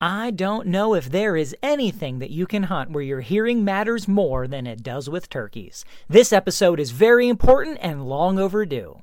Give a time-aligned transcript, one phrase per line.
[0.00, 4.06] I don't know if there is anything that you can hunt where your hearing matters
[4.06, 5.84] more than it does with turkeys.
[6.08, 9.02] This episode is very important and long overdue.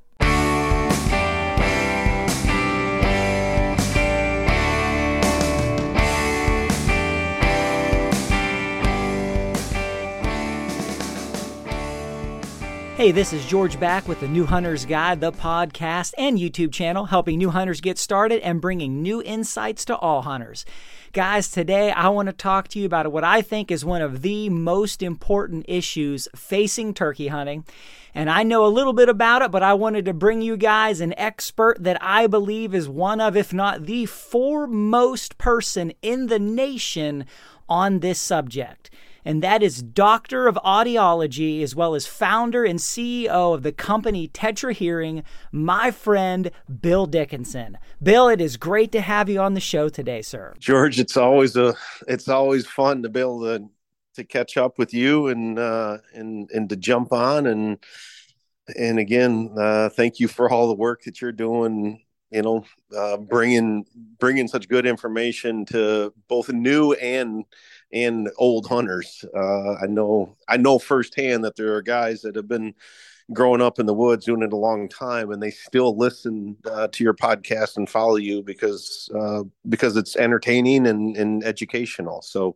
[12.95, 17.03] Hey, this is George back with the New Hunter's Guide, the podcast and YouTube channel,
[17.03, 20.63] helping new hunters get started and bringing new insights to all hunters.
[21.11, 24.21] Guys, today I want to talk to you about what I think is one of
[24.21, 27.65] the most important issues facing turkey hunting.
[28.13, 31.01] And I know a little bit about it, but I wanted to bring you guys
[31.01, 36.39] an expert that I believe is one of, if not the foremost person in the
[36.39, 37.25] nation
[37.67, 38.89] on this subject
[39.25, 44.27] and that is Doctor of Audiology, as well as founder and CEO of the company
[44.27, 47.79] Tetra Hearing, my friend Bill Dickinson.
[48.01, 50.53] Bill, it is great to have you on the show today, sir.
[50.59, 51.75] George, it's always a
[52.07, 53.67] it's always fun to be able to
[54.13, 57.79] to catch up with you and uh, and and to jump on and
[58.77, 62.65] and again, uh, thank you for all the work that you're doing you know
[62.95, 63.85] uh, bringing
[64.19, 67.45] bringing such good information to both new and
[67.95, 69.25] and old hunters.
[69.33, 72.75] Uh, I know I know firsthand that there are guys that have been
[73.33, 76.87] growing up in the woods doing it a long time and they still listen uh,
[76.91, 82.55] to your podcast and follow you because uh, because it's entertaining and, and educational so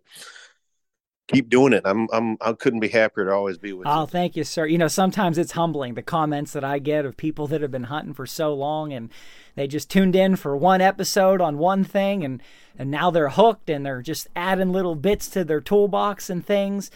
[1.30, 4.02] keep doing it i'm i'm i couldn't be happier to always be with oh you.
[4.02, 7.16] Oh, thank you sir you know sometimes it's humbling the comments that i get of
[7.16, 9.10] people that have been hunting for so long and
[9.56, 12.42] they just tuned in for one episode on one thing and
[12.80, 16.90] and now they're hooked and they're just adding little bits to their toolbox and things.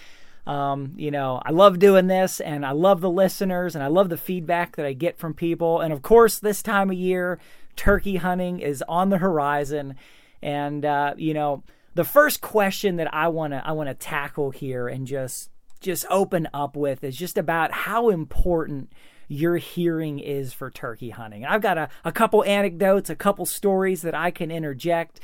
[0.47, 4.07] Um, you know, I love doing this and I love the listeners and I love
[4.07, 5.81] the feedback that I get from people.
[5.81, 7.37] And of course, this time of year,
[7.75, 9.95] turkey hunting is on the horizon.
[10.41, 11.63] And, uh, you know,
[11.95, 15.49] the first question that I want to I want to tackle here and just
[15.79, 18.91] just open up with is just about how important
[19.27, 21.45] your hearing is for turkey hunting.
[21.45, 25.19] I've got a, a couple anecdotes, a couple stories that I can interject.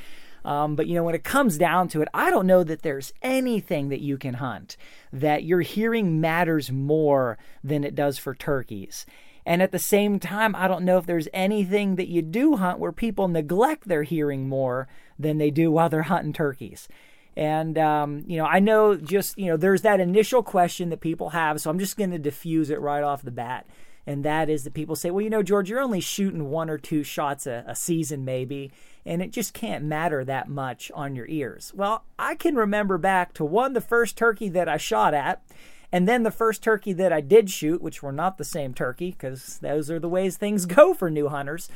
[0.46, 3.14] Um, but you know, when it comes down to it, I don't know that there's
[3.22, 4.78] anything that you can hunt
[5.12, 9.06] that your hearing matters more than it does for turkeys.
[9.46, 12.80] And at the same time, I don't know if there's anything that you do hunt
[12.80, 14.88] where people neglect their hearing more
[15.20, 16.88] than they do while they're hunting turkeys.
[17.36, 21.30] And, um, you know, I know just, you know, there's that initial question that people
[21.30, 21.62] have.
[21.62, 23.68] So I'm just going to diffuse it right off the bat
[24.10, 26.80] and that is that people say, well, you know, George, you're only shooting one or
[26.80, 28.72] two shots a, a season, maybe,
[29.06, 31.72] and it just can't matter that much on your ears.
[31.76, 35.44] Well, I can remember back to one, the first turkey that I shot at,
[35.92, 39.12] and then the first turkey that I did shoot, which were not the same turkey,
[39.12, 41.70] because those are the ways things go for new hunters.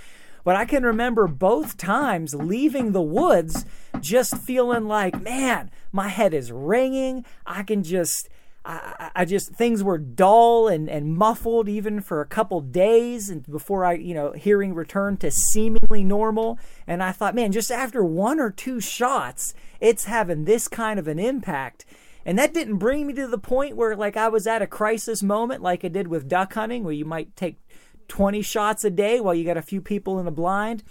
[0.44, 3.66] But I can remember both times leaving the woods
[4.02, 7.26] just feeling like, man, my head is ringing.
[7.46, 8.30] I can just
[8.66, 13.46] I, I just things were dull and, and muffled even for a couple days and
[13.46, 18.04] before I you know hearing returned to seemingly normal and I thought man just after
[18.04, 21.86] one or two shots it's having this kind of an impact
[22.26, 25.22] and that didn't bring me to the point where like I was at a crisis
[25.22, 27.58] moment like I did with duck hunting where you might take
[28.08, 30.84] 20 shots a day while you got a few people in the blind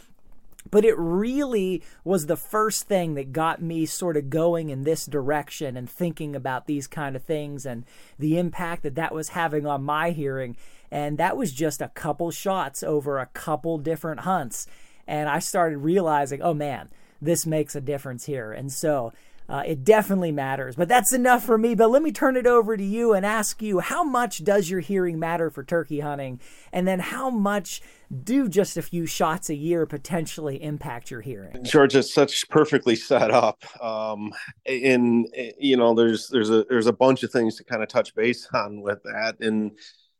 [0.71, 5.07] but it really was the first thing that got me sort of going in this
[5.07, 7.85] direction and thinking about these kind of things and
[8.19, 10.57] the impact that that was having on my hearing.
[10.91, 14.67] And that was just a couple shots over a couple different hunts.
[15.07, 18.53] And I started realizing, oh man, this makes a difference here.
[18.53, 19.13] And so
[19.49, 20.77] uh, it definitely matters.
[20.77, 21.75] But that's enough for me.
[21.75, 24.81] But let me turn it over to you and ask you how much does your
[24.81, 26.41] hearing matter for turkey hunting?
[26.73, 27.83] And then how much
[28.25, 31.65] do just a few shots a year potentially impact your hearing?
[31.65, 33.63] George is such perfectly set up.
[33.83, 34.33] Um,
[34.67, 35.27] and
[35.59, 38.49] you know, there's there's a there's a bunch of things to kind of touch base
[38.55, 39.73] on with that, and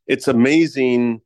[0.07, 1.21] it's amazing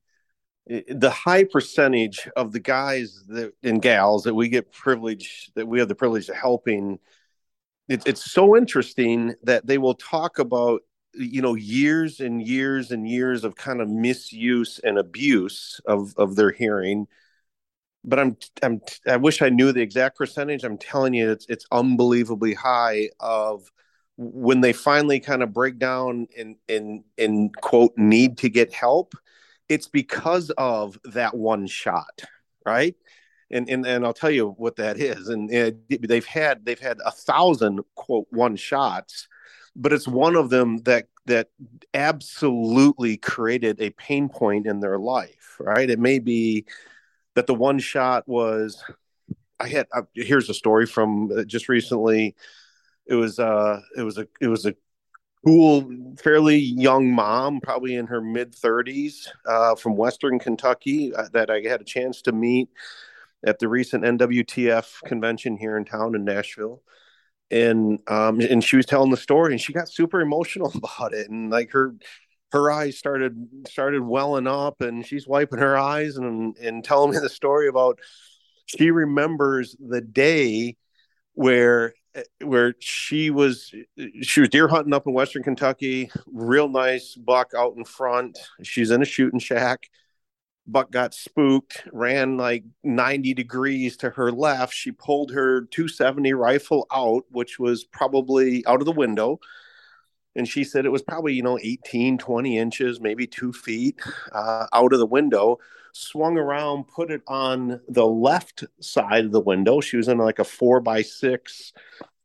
[0.67, 5.79] the high percentage of the guys that and gals that we get privilege that we
[5.79, 6.99] have the privilege of helping
[7.89, 10.83] it's it's so interesting that they will talk about
[11.15, 16.37] you know years and years and years of kind of misuse and abuse of of
[16.37, 17.07] their hearing.
[18.05, 20.65] But i'm i'm i wish i knew the exact percentage.
[20.65, 23.71] I'm telling you it's it's unbelievably high of
[24.17, 29.15] when they finally kind of break down and and and quote need to get help
[29.69, 32.23] it's because of that one shot
[32.65, 32.95] right
[33.51, 35.29] and and and I'll tell you what that is.
[35.29, 35.51] And,
[35.89, 39.29] they've had they've had a thousand quote one shots,
[39.75, 41.49] but it's one of them that that
[41.95, 45.57] absolutely created a pain point in their life.
[45.61, 45.89] Right?
[45.89, 46.67] It may be
[47.35, 48.83] that the one shot was.
[49.59, 52.35] I had here's a story from uh, just recently.
[53.07, 54.75] It was uh it was a it was a
[55.47, 55.89] cool,
[56.19, 61.61] fairly young mom, probably in her mid 30s, uh, from Western Kentucky, uh, that I
[61.61, 62.69] had a chance to meet
[63.47, 66.83] at the recent NWTF convention here in town in Nashville.
[67.51, 71.31] And um and she was telling the story and she got super emotional about it.
[71.31, 71.95] And like her
[72.53, 73.37] her eyes started
[73.69, 78.01] started welling up and she's wiping her eyes and and telling me the story about
[78.67, 80.77] she remembers the day
[81.35, 81.95] where
[82.43, 83.73] where she was
[84.23, 88.39] she was deer hunting up in western kentucky real nice buck out in front.
[88.63, 89.89] She's in a shooting shack
[90.67, 94.75] Buck got spooked, ran like 90 degrees to her left.
[94.75, 99.39] She pulled her 270 rifle out, which was probably out of the window.
[100.35, 104.01] And she said it was probably, you know, 18, 20 inches, maybe two feet
[104.33, 105.59] uh, out of the window.
[105.93, 109.81] Swung around, put it on the left side of the window.
[109.81, 111.73] She was in like a four by six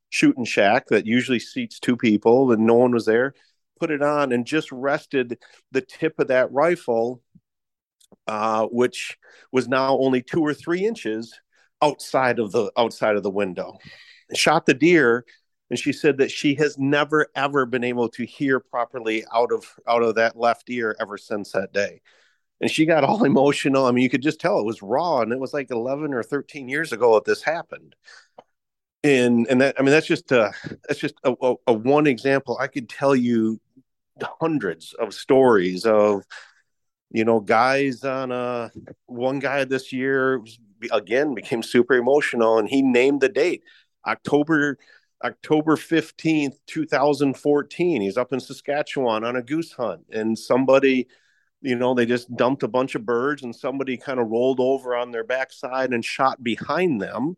[0.10, 3.34] shooting shack that usually seats two people, and no one was there.
[3.80, 5.40] Put it on and just rested
[5.72, 7.22] the tip of that rifle
[8.28, 9.18] uh, which
[9.52, 11.40] was now only two or three inches
[11.82, 13.78] outside of the outside of the window.
[14.34, 15.26] Shot the deer,
[15.70, 19.66] and she said that she has never ever been able to hear properly out of
[19.88, 22.02] out of that left ear ever since that day.
[22.60, 23.86] And she got all emotional.
[23.86, 26.24] I mean, you could just tell it was raw, and it was like eleven or
[26.24, 27.96] thirteen years ago that this happened.
[29.04, 30.54] And and that I mean, that's just a
[30.88, 32.58] that's just a, a, a one example.
[32.60, 33.60] I could tell you
[34.40, 36.24] hundreds of stories of
[37.12, 38.70] you know, guys on uh
[39.06, 40.42] one guy this year
[40.92, 43.64] again became super emotional and he named the date.
[44.08, 44.78] October
[45.24, 48.02] October 15th, 2014.
[48.02, 51.08] He's up in Saskatchewan on a goose hunt and somebody
[51.62, 54.96] you know, they just dumped a bunch of birds and somebody kind of rolled over
[54.96, 57.38] on their backside and shot behind them.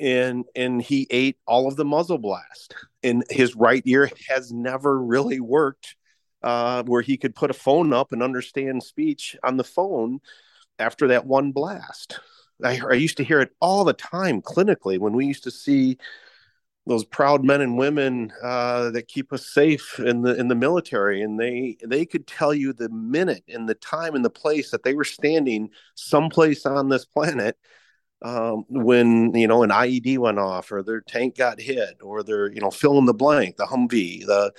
[0.00, 2.74] And and he ate all of the muzzle blast.
[3.04, 5.94] And his right ear has never really worked
[6.44, 10.20] uh, where he could put a phone up and understand speech on the phone
[10.78, 12.20] after that one blast.
[12.62, 15.96] I, I used to hear it all the time clinically when we used to see
[16.86, 21.22] those proud men and women uh, that keep us safe in the in the military,
[21.22, 24.82] and they they could tell you the minute and the time and the place that
[24.82, 27.56] they were standing someplace on this planet
[28.22, 32.52] um, when you know an IED went off or their tank got hit or their
[32.52, 34.52] you know fill in the blank, the Humvee, the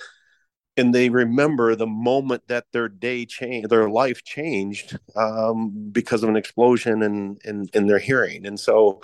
[0.76, 6.28] and they remember the moment that their day changed, their life changed um, because of
[6.28, 8.46] an explosion in, in, in their hearing.
[8.46, 9.00] And so,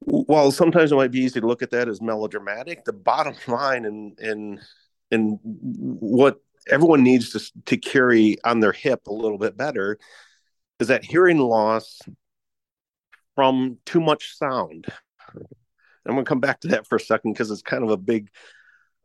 [0.00, 3.86] while sometimes it might be easy to look at that as melodramatic, the bottom line
[3.86, 4.60] and and
[5.10, 9.98] and what everyone needs to to carry on their hip a little bit better
[10.80, 12.00] is that hearing loss
[13.34, 14.86] from too much sound.
[16.06, 17.96] I'm going to come back to that for a second because it's kind of a
[17.96, 18.28] big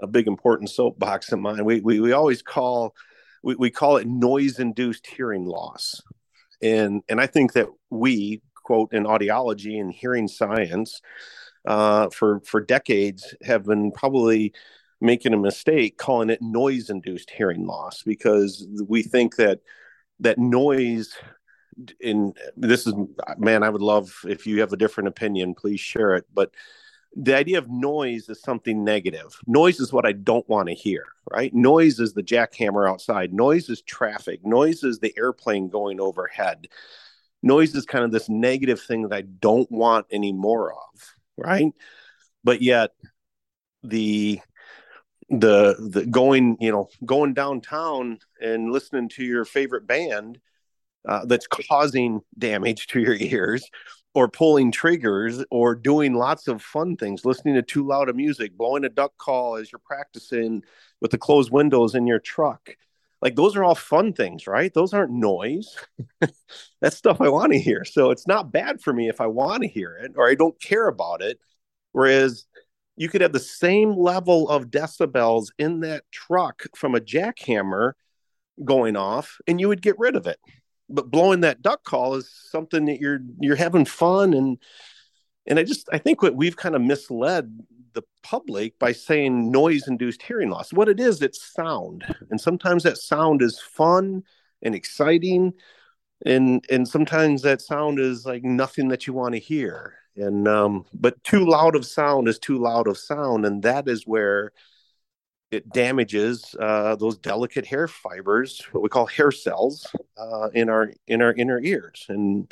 [0.02, 1.66] a big important soapbox in mine.
[1.66, 2.96] We we, we always call
[3.44, 6.02] we, we call it noise induced hearing loss.
[6.62, 11.02] And and I think that we quote in audiology and hearing science
[11.66, 14.54] uh, for for decades have been probably
[15.02, 19.60] making a mistake calling it noise induced hearing loss because we think that
[20.20, 21.16] that noise
[22.02, 22.94] in this is
[23.38, 26.52] man i would love if you have a different opinion please share it but
[27.16, 29.40] the idea of noise is something negative.
[29.48, 31.54] Noise is what I don't want to hear, right?
[31.54, 33.34] Noise is the jackhammer outside.
[33.34, 34.46] Noise is traffic.
[34.46, 36.68] Noise is the airplane going overhead.
[37.42, 41.74] Noise is kind of this negative thing that I don't want any more of, right?
[42.44, 42.92] But yet,
[43.84, 44.40] the
[45.30, 50.40] the the going you know going downtown and listening to your favorite band
[51.08, 53.70] uh, that's causing damage to your ears
[54.14, 58.58] or pulling triggers or doing lots of fun things listening to too loud of music
[58.58, 60.64] blowing a duck call as you're practicing
[61.00, 62.76] with the closed windows in your truck.
[63.22, 64.74] Like those are all fun things right?
[64.74, 65.78] Those aren't noise.
[66.82, 67.86] That's stuff i want to hear.
[67.86, 70.60] So it's not bad for me if i want to hear it or i don't
[70.60, 71.40] care about it.
[71.92, 72.46] Whereas
[72.96, 77.94] you could have the same level of decibels in that truck from a jackhammer
[78.66, 80.38] going off and you would get rid of it
[80.90, 84.34] but blowing that duck call is something that you're you're having fun.
[84.34, 84.58] And
[85.48, 87.60] and i just i think what we've kind of misled
[87.94, 90.74] the public by saying noise induced hearing loss.
[90.74, 92.04] What it is it's sound.
[92.30, 94.24] And sometimes that sound is fun
[94.62, 95.54] and exciting.
[96.26, 99.96] And and sometimes that sound is like nothing that you want to hear.
[100.16, 104.06] And um, but too loud of sound is too loud of sound, and that is
[104.06, 104.52] where
[105.52, 109.88] it damages uh, those delicate hair fibers, what we call hair cells,
[110.18, 112.06] uh, in our in our inner ears.
[112.10, 112.52] And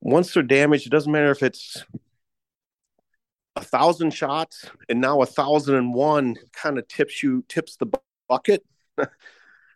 [0.00, 1.84] once they're damaged, it doesn't matter if it's
[3.56, 7.86] a thousand shots and now a thousand and one kind of tips you tips the
[8.28, 8.62] bucket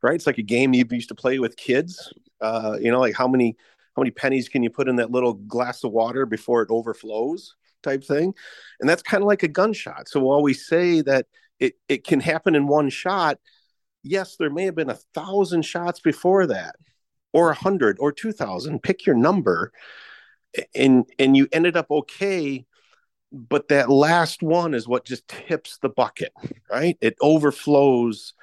[0.03, 0.15] right?
[0.15, 2.13] It's like a game you used to play with kids.
[2.41, 3.57] Uh, you know like how many
[3.97, 7.55] how many pennies can you put in that little glass of water before it overflows
[7.83, 8.35] type thing?
[8.81, 10.09] And that's kind of like a gunshot.
[10.09, 11.27] So while we say that
[11.61, 13.39] it, it can happen in one shot
[14.03, 16.75] yes there may have been a thousand shots before that
[17.33, 19.73] or a hundred or two thousand pick your number
[20.75, 22.65] and and you ended up okay
[23.33, 26.33] but that last one is what just tips the bucket
[26.71, 26.97] right?
[27.01, 28.35] It overflows.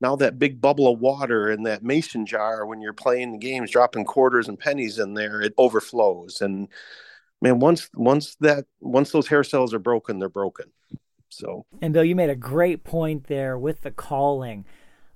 [0.00, 3.70] Now that big bubble of water in that mason jar when you're playing the games
[3.70, 6.40] dropping quarters and pennies in there it overflows.
[6.40, 6.68] And
[7.42, 10.70] man once once that once those hair cells are broken they're broken
[11.30, 14.64] so and bill you made a great point there with the calling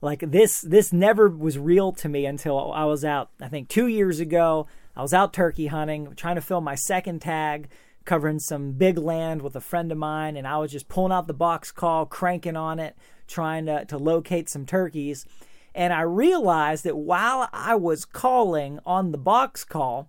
[0.01, 3.87] like this this never was real to me until i was out i think two
[3.87, 4.67] years ago
[4.97, 7.69] i was out turkey hunting trying to film my second tag
[8.05, 11.27] covering some big land with a friend of mine and i was just pulling out
[11.27, 15.27] the box call cranking on it trying to, to locate some turkeys.
[15.75, 20.09] And I realized that while I was calling on the box call,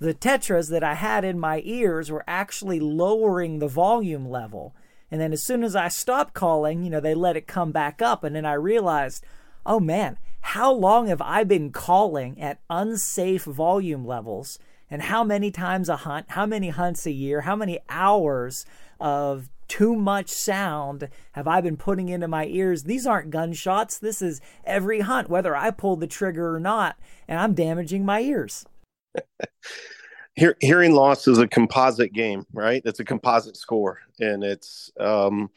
[0.00, 4.74] the tetras that I had in my ears were actually lowering the volume level.
[5.14, 8.02] And then as soon as I stopped calling, you know, they let it come back
[8.02, 8.24] up.
[8.24, 9.24] And then I realized,
[9.64, 14.58] oh man, how long have I been calling at unsafe volume levels?
[14.90, 18.66] And how many times a hunt, how many hunts a year, how many hours
[18.98, 22.82] of too much sound have I been putting into my ears?
[22.82, 23.96] These aren't gunshots.
[23.96, 28.18] This is every hunt, whether I pull the trigger or not, and I'm damaging my
[28.18, 28.66] ears.
[30.36, 32.82] Hear, hearing loss is a composite game, right?
[32.84, 35.50] It's a composite score, and it's um,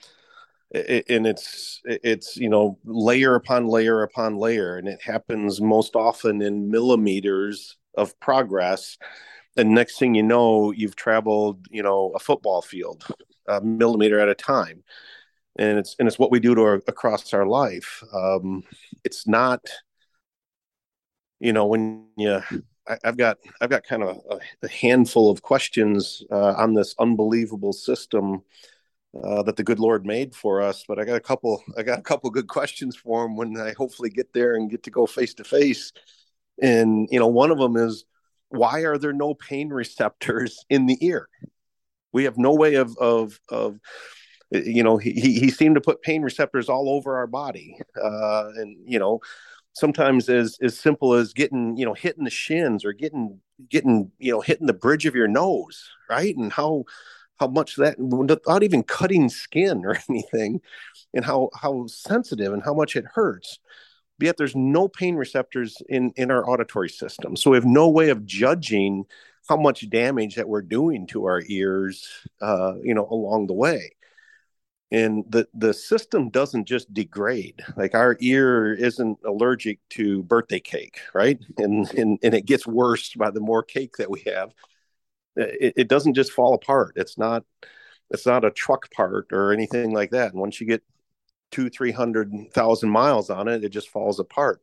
[0.72, 5.96] it, and it's it's you know layer upon layer upon layer, and it happens most
[5.96, 8.98] often in millimeters of progress.
[9.58, 13.06] And next thing you know, you've traveled, you know, a football field
[13.48, 14.84] a millimeter at a time
[15.58, 18.64] and it's and it's what we do to our, across our life um,
[19.04, 19.66] it's not
[21.40, 22.42] you know when you
[22.88, 26.96] I, have got I've got kind of a, a handful of questions uh, on this
[27.00, 28.44] unbelievable system
[29.24, 30.84] uh, that the good Lord made for us.
[30.88, 33.74] But I got a couple I got a couple good questions for him when I
[33.78, 35.92] hopefully get there and get to go face to face.
[36.62, 38.06] And you know, one of them is
[38.50, 41.28] why are there no pain receptors in the ear?
[42.14, 43.80] We have no way of of of
[44.52, 48.78] you know he he seemed to put pain receptors all over our body, uh, and
[48.86, 49.20] you know
[49.78, 54.32] sometimes as as simple as getting you know hitting the shins or getting getting you
[54.32, 56.36] know hitting the bridge of your nose, right?
[56.36, 56.86] And how
[57.40, 60.62] how much that without even cutting skin or anything,
[61.14, 63.60] and how how sensitive and how much it hurts
[64.20, 67.88] but yet there's no pain receptors in in our auditory system so we have no
[67.88, 69.06] way of judging
[69.48, 72.08] how much damage that we're doing to our ears,
[72.42, 73.92] uh, you know, along the way.
[74.90, 77.62] And the the system doesn't just degrade.
[77.76, 81.40] Like our ear isn't allergic to birthday cake, right?
[81.58, 84.54] And and and it gets worse by the more cake that we have.
[85.36, 86.94] It, it doesn't just fall apart.
[86.96, 87.44] It's not
[88.10, 90.32] it's not a truck part or anything like that.
[90.32, 90.84] And once you get
[91.52, 94.62] two, three hundred thousand miles on it, it just falls apart.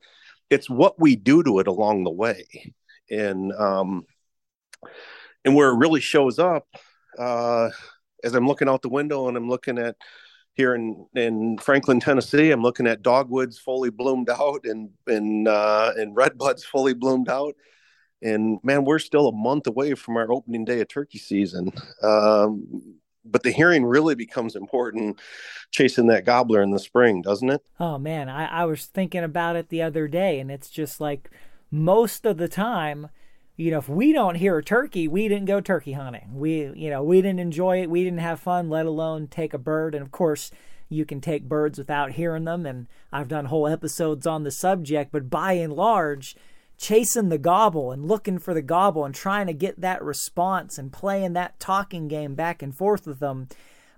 [0.49, 2.73] It's what we do to it along the way.
[3.11, 4.07] And um,
[5.45, 6.67] and where it really shows up
[7.19, 7.71] uh,
[8.25, 9.97] as I'm looking out the window and I'm looking at
[10.55, 15.93] here in in Franklin, Tennessee, I'm looking at dogwoods fully bloomed out and and uh,
[15.97, 17.55] and redbuds fully bloomed out.
[18.23, 21.73] And man, we're still a month away from our opening day of turkey season.
[22.03, 25.21] Um, but the hearing really becomes important
[25.71, 27.63] chasing that gobbler in the spring, doesn't it?
[27.81, 31.31] Oh man, I, I was thinking about it the other day, and it's just like
[31.71, 33.09] most of the time,
[33.57, 36.31] you know, if we don't hear a turkey, we didn't go turkey hunting.
[36.35, 37.91] We, you know, we didn't enjoy it.
[37.91, 39.95] We didn't have fun, let alone take a bird.
[39.95, 40.51] And of course,
[40.89, 42.67] you can take birds without hearing them.
[42.67, 46.37] And I've done whole episodes on the subject, but by and large,
[46.79, 50.93] chasing the gobble and looking for the gobble and trying to get that response and
[50.93, 53.49] playing that talking game back and forth with them.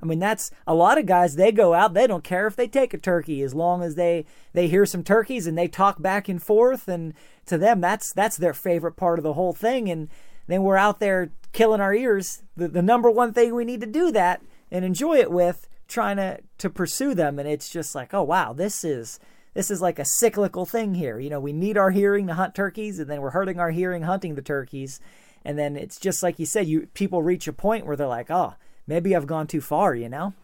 [0.06, 1.34] I mean, that's a lot of guys.
[1.34, 1.94] They go out.
[1.94, 5.02] They don't care if they take a turkey as long as they they hear some
[5.02, 6.86] turkeys and they talk back and forth.
[6.86, 7.12] And
[7.46, 9.90] to them, that's that's their favorite part of the whole thing.
[9.90, 10.08] And
[10.46, 12.44] then we're out there killing our ears.
[12.56, 16.18] The, the number one thing we need to do that and enjoy it with, trying
[16.18, 17.40] to to pursue them.
[17.40, 19.18] And it's just like, oh wow, this is
[19.54, 21.18] this is like a cyclical thing here.
[21.18, 24.02] You know, we need our hearing to hunt turkeys, and then we're hurting our hearing
[24.02, 25.00] hunting the turkeys.
[25.44, 28.30] And then it's just like you said, you people reach a point where they're like,
[28.30, 28.54] oh,
[28.86, 30.34] maybe I've gone too far, you know?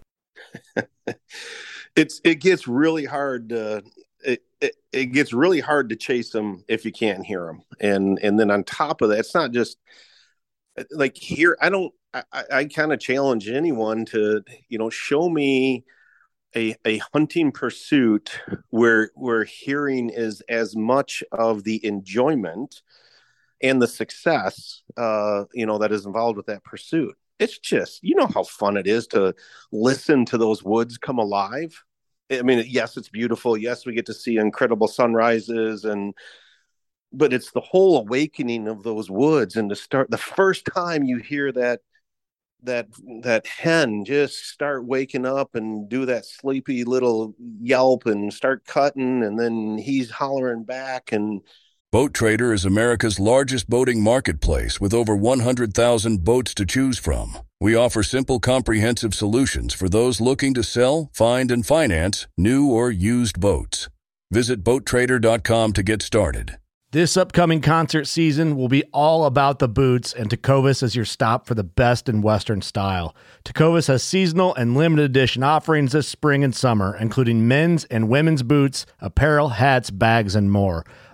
[1.96, 3.82] it's it gets really hard to
[4.24, 7.62] it, it, it gets really hard to chase them if you can't hear them.
[7.80, 9.78] And and then on top of that, it's not just
[10.90, 15.84] like here I don't I, I kind of challenge anyone to, you know, show me
[16.54, 18.38] a, a hunting pursuit
[18.70, 22.82] where where hearing is as much of the enjoyment
[23.62, 28.14] and the success uh, you know that is involved with that pursuit it's just you
[28.14, 29.34] know how fun it is to
[29.72, 31.82] listen to those woods come alive?
[32.30, 33.56] I mean yes it's beautiful.
[33.56, 36.14] Yes we get to see incredible sunrises and
[37.12, 41.18] but it's the whole awakening of those woods and to start the first time you
[41.18, 41.80] hear that
[42.62, 42.86] that
[43.22, 49.24] that hen just start waking up and do that sleepy little yelp and start cutting
[49.24, 51.40] and then he's hollering back and
[51.92, 57.36] Boat Trader is America's largest boating marketplace with over 100,000 boats to choose from.
[57.60, 62.90] We offer simple, comprehensive solutions for those looking to sell, find, and finance new or
[62.90, 63.90] used boats.
[64.30, 66.56] Visit BoatTrader.com to get started.
[66.92, 71.46] This upcoming concert season will be all about the boots, and Tecovas is your stop
[71.46, 73.14] for the best in Western style.
[73.44, 78.42] Tecovas has seasonal and limited edition offerings this spring and summer, including men's and women's
[78.42, 80.84] boots, apparel, hats, bags, and more.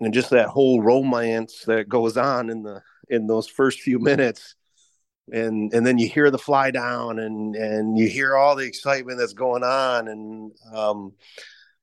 [0.00, 4.54] And just that whole romance that goes on in the in those first few minutes,
[5.32, 9.18] and and then you hear the fly down, and and you hear all the excitement
[9.18, 11.12] that's going on, and um,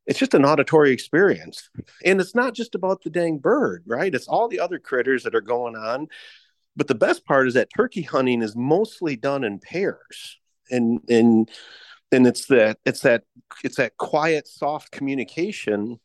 [0.06, 1.70] it's just an auditory experience.
[2.06, 4.14] And it's not just about the dang bird, right?
[4.14, 6.08] It's all the other critters that are going on
[6.76, 10.40] but the best part is that turkey hunting is mostly done in pairs
[10.72, 11.50] and and
[12.12, 13.24] and it's that it's that
[13.64, 16.00] it's that quiet soft communication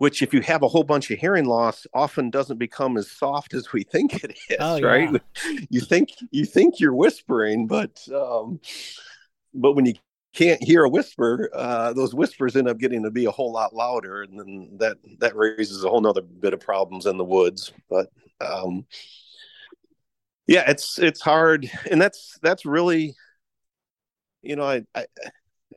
[0.00, 3.52] which if you have a whole bunch of hearing loss often doesn't become as soft
[3.52, 5.58] as we think it is oh, right yeah.
[5.68, 8.58] you think you think you're whispering but um
[9.54, 9.94] but when you
[10.32, 13.74] can't hear a whisper uh those whispers end up getting to be a whole lot
[13.74, 17.72] louder and then that that raises a whole nother bit of problems in the woods
[17.90, 18.08] but
[18.40, 18.86] um
[20.46, 23.14] yeah it's it's hard and that's that's really
[24.40, 25.04] you know i i,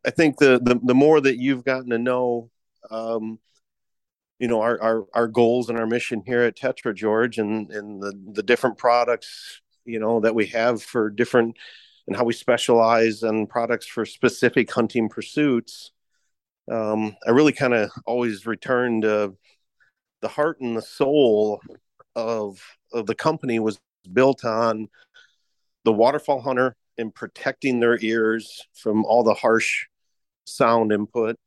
[0.05, 2.51] I think the, the the more that you've gotten to know
[2.91, 3.39] um
[4.43, 8.03] you know our, our our goals and our mission here at tetra george and and
[8.03, 11.56] the the different products you know that we have for different
[12.08, 15.93] and how we specialize in products for specific hunting pursuits
[16.69, 19.34] um i really kind of always return to
[20.19, 21.62] the heart and the soul
[22.13, 23.79] of of the company was
[24.12, 24.89] built on
[25.86, 29.86] the waterfowl hunter and protecting their ears from all the harsh
[30.45, 31.38] sound input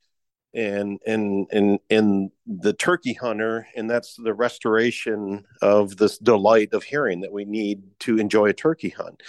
[0.55, 6.83] and and and and the turkey hunter and that's the restoration of this delight of
[6.83, 9.23] hearing that we need to enjoy a turkey hunt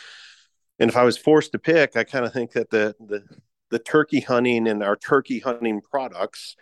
[0.80, 3.24] and if i was forced to pick i kind of think that the the
[3.70, 6.56] the turkey hunting and our turkey hunting products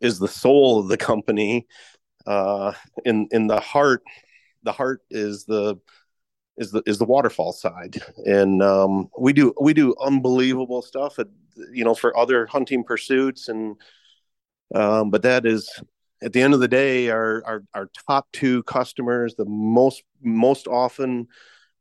[0.00, 1.66] is the soul of the company.
[2.26, 2.72] Uh,
[3.04, 4.02] in in the heart,
[4.62, 5.76] the heart is the
[6.60, 7.96] is the is the waterfowl side,
[8.26, 11.26] and um, we do we do unbelievable stuff, at,
[11.72, 13.76] you know, for other hunting pursuits, and
[14.74, 15.68] um, but that is
[16.22, 20.68] at the end of the day, our, our our top two customers, the most most
[20.68, 21.26] often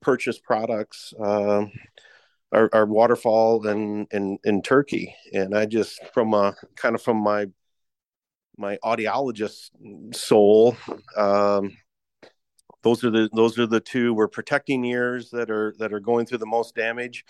[0.01, 1.13] purchased products.
[1.21, 1.65] Uh,
[2.51, 7.45] waterfowl and in in turkey and i just from a kind of from my
[8.57, 9.69] my audiologist
[10.15, 10.75] soul
[11.15, 11.77] um,
[12.83, 14.13] those are the those are the two.
[14.13, 17.25] We're protecting ears that are that are going through the most damage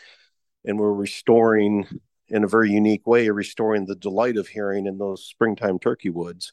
[0.65, 1.87] and we're restoring
[2.27, 6.51] in a very unique way restoring the delight of hearing in those springtime turkey woods.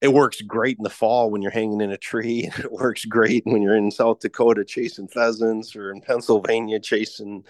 [0.00, 2.44] It works great in the fall when you're hanging in a tree.
[2.44, 7.44] And it works great when you're in south dakota chasing pheasants or in pennsylvania chasing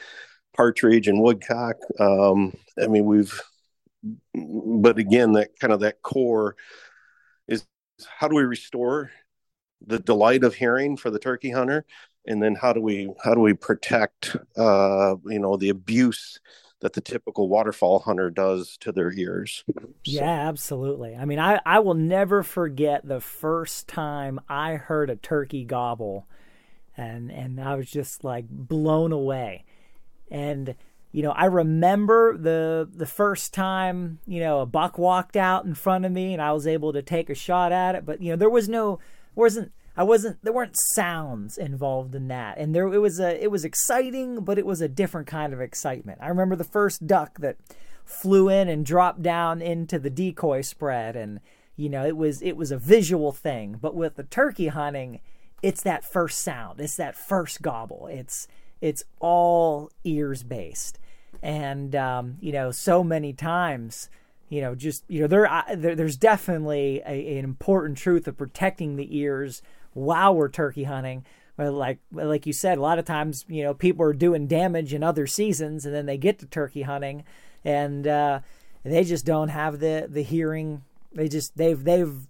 [0.56, 1.76] partridge and woodcock.
[2.00, 3.40] Um, i mean we've
[4.34, 6.56] but again, that kind of that core
[7.46, 7.66] is
[8.06, 9.10] how do we restore
[9.86, 11.84] the delight of hearing for the turkey hunter,
[12.26, 16.40] and then how do we how do we protect uh, you know the abuse
[16.80, 19.64] that the typical waterfowl hunter does to their ears.
[20.04, 21.16] Yeah, absolutely.
[21.16, 26.28] I mean, I, I will never forget the first time I heard a turkey gobble
[26.96, 29.64] and and I was just like blown away.
[30.30, 30.74] And
[31.12, 35.74] you know, I remember the the first time, you know, a buck walked out in
[35.74, 38.30] front of me and I was able to take a shot at it, but you
[38.30, 38.98] know, there was no
[39.38, 42.58] wasn't I wasn't there weren't sounds involved in that.
[42.58, 45.60] And there it was a it was exciting, but it was a different kind of
[45.60, 46.18] excitement.
[46.20, 47.56] I remember the first duck that
[48.04, 51.40] flew in and dropped down into the decoy spread and
[51.78, 55.20] you know, it was it was a visual thing, but with the turkey hunting,
[55.62, 56.80] it's that first sound.
[56.80, 58.08] It's that first gobble.
[58.10, 58.48] It's
[58.80, 60.98] it's all ears based,
[61.40, 64.10] and um, you know, so many times,
[64.48, 68.96] you know, just you know, there, there there's definitely a, an important truth of protecting
[68.96, 71.24] the ears while we're turkey hunting.
[71.56, 74.94] But like like you said, a lot of times, you know, people are doing damage
[74.94, 77.24] in other seasons, and then they get to turkey hunting,
[77.64, 78.40] and uh,
[78.84, 80.82] they just don't have the the hearing.
[81.12, 82.26] They just they've they've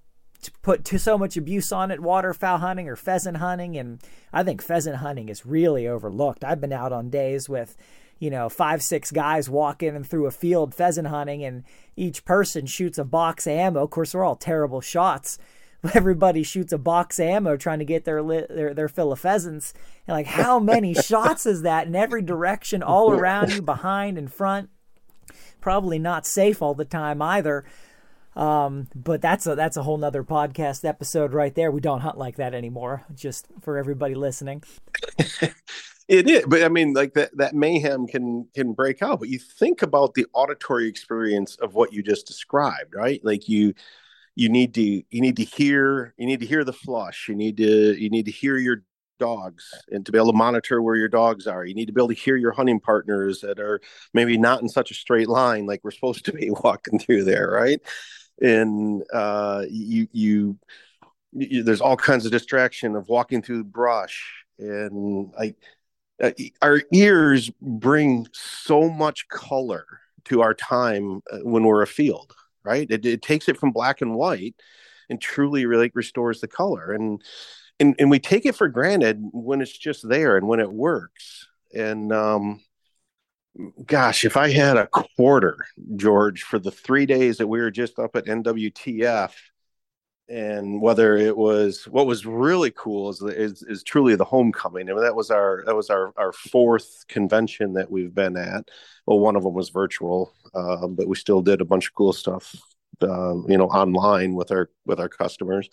[0.62, 4.00] put too, so much abuse on it waterfowl hunting or pheasant hunting and
[4.32, 7.76] i think pheasant hunting is really overlooked i've been out on days with
[8.18, 11.64] you know five six guys walking and through a field pheasant hunting and
[11.96, 15.38] each person shoots a box of ammo of course they're all terrible shots
[15.82, 19.20] but everybody shoots a box of ammo trying to get their their, their fill of
[19.20, 19.72] pheasants
[20.06, 24.32] and like how many shots is that in every direction all around you behind and
[24.32, 24.68] front
[25.60, 27.64] probably not safe all the time either
[28.38, 31.72] um, but that's a that's a whole nother podcast episode right there.
[31.72, 33.04] We don't hunt like that anymore.
[33.12, 34.62] Just for everybody listening.
[36.08, 39.20] it is, but I mean, like that that mayhem can can break out.
[39.20, 43.20] But you think about the auditory experience of what you just described, right?
[43.24, 43.74] Like you
[44.34, 47.26] you need to you need to hear you need to hear the flush.
[47.28, 48.84] You need to you need to hear your
[49.18, 51.64] dogs and to be able to monitor where your dogs are.
[51.64, 53.80] You need to be able to hear your hunting partners that are
[54.14, 57.50] maybe not in such a straight line like we're supposed to be walking through there,
[57.50, 57.80] right?
[58.40, 60.58] and uh, you, you,
[61.32, 65.56] you there's all kinds of distraction of walking through brush and like
[66.22, 66.30] uh,
[66.62, 69.86] our ears bring so much color
[70.24, 72.34] to our time uh, when we're afield
[72.68, 72.90] right?
[72.90, 74.54] It, it takes it from black and white
[75.08, 76.92] and truly really restores the color.
[76.92, 77.22] And
[77.80, 81.48] and, and we take it for granted when it's just there and when it works.
[81.74, 82.60] And um
[83.86, 85.64] gosh, if I had a quarter,
[85.96, 89.32] George, for the three days that we were just up at NWTF,
[90.28, 94.90] and whether it was what was really cool is is, is truly the homecoming.
[94.90, 98.68] I mean, that was our that was our our fourth convention that we've been at.
[99.06, 102.12] Well, one of them was virtual, uh, but we still did a bunch of cool
[102.12, 102.54] stuff,
[103.00, 105.68] uh, you know, online with our with our customers.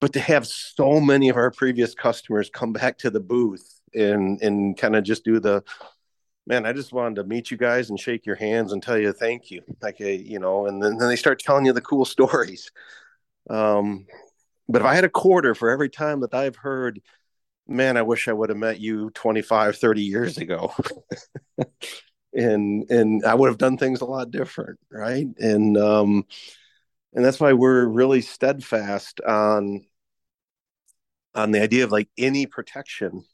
[0.00, 4.40] But to have so many of our previous customers come back to the booth and
[4.42, 5.62] and kind of just do the
[6.46, 9.12] man, I just wanted to meet you guys and shake your hands and tell you
[9.12, 9.62] thank you.
[9.80, 12.72] Like, you know, and then, then they start telling you the cool stories.
[13.50, 14.06] Um,
[14.68, 17.00] but if I had a quarter for every time that I've heard,
[17.66, 20.72] man, I wish I would have met you 25, 30 years ago.
[22.32, 24.78] and, and I would have done things a lot different.
[24.90, 25.26] Right.
[25.38, 26.24] And, um,
[27.12, 29.84] and that's why we're really steadfast on,
[31.34, 33.24] on the idea of like any protection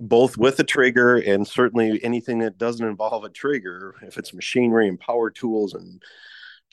[0.00, 4.88] both with a trigger and certainly anything that doesn't involve a trigger, if it's machinery
[4.88, 6.02] and power tools and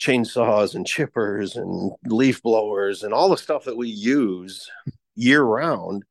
[0.00, 4.68] chainsaws and chippers and leaf blowers and all the stuff that we use
[5.14, 6.04] year round,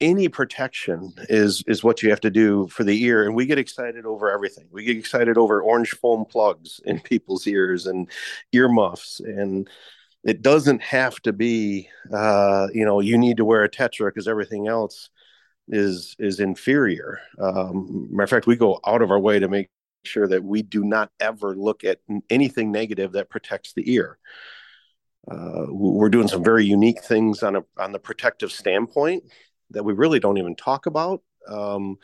[0.00, 3.24] any protection is is what you have to do for the ear.
[3.24, 4.66] And we get excited over everything.
[4.70, 8.08] We get excited over orange foam plugs in people's ears and
[8.52, 9.20] earmuffs.
[9.20, 9.68] And
[10.24, 14.28] it doesn't have to be uh, you know you need to wear a tetra because
[14.28, 15.10] everything else
[15.68, 17.20] is is inferior.
[17.38, 19.70] Um, matter of fact we go out of our way to make
[20.04, 24.18] sure that we do not ever look at anything negative that protects the ear.
[25.30, 29.22] Uh, we're doing some very unique things on a on the protective standpoint
[29.70, 31.96] that we really don't even talk about um,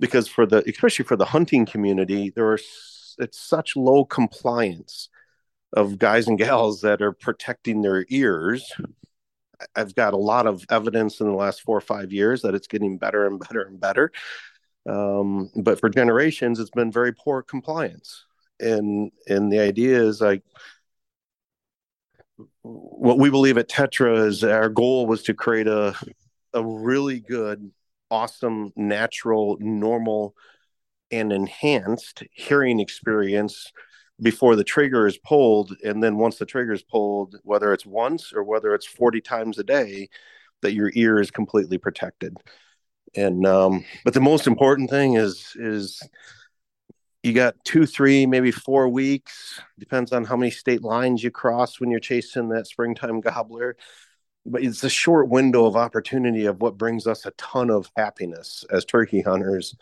[0.00, 2.58] because for the especially for the hunting community there are
[3.18, 5.08] it's such low compliance
[5.72, 8.70] of guys and gals that are protecting their ears.
[9.76, 12.66] I've got a lot of evidence in the last four or five years that it's
[12.66, 14.10] getting better and better and better
[14.86, 18.24] um, but for generations it's been very poor compliance
[18.60, 20.42] and and the idea is like
[22.62, 25.94] what we believe at tetra is our goal was to create a
[26.54, 27.70] a really good,
[28.10, 30.34] awesome, natural, normal,
[31.10, 33.72] and enhanced hearing experience
[34.20, 35.74] before the trigger is pulled.
[35.84, 39.58] And then once the trigger is pulled, whether it's once or whether it's 40 times
[39.58, 40.08] a day,
[40.60, 42.36] that your ear is completely protected.
[43.14, 46.02] And um, but the most important thing is is
[47.22, 51.78] you got two, three, maybe four weeks, depends on how many state lines you cross
[51.78, 53.76] when you're chasing that springtime gobbler.
[54.44, 58.64] But it's a short window of opportunity of what brings us a ton of happiness
[58.70, 59.76] as turkey hunters.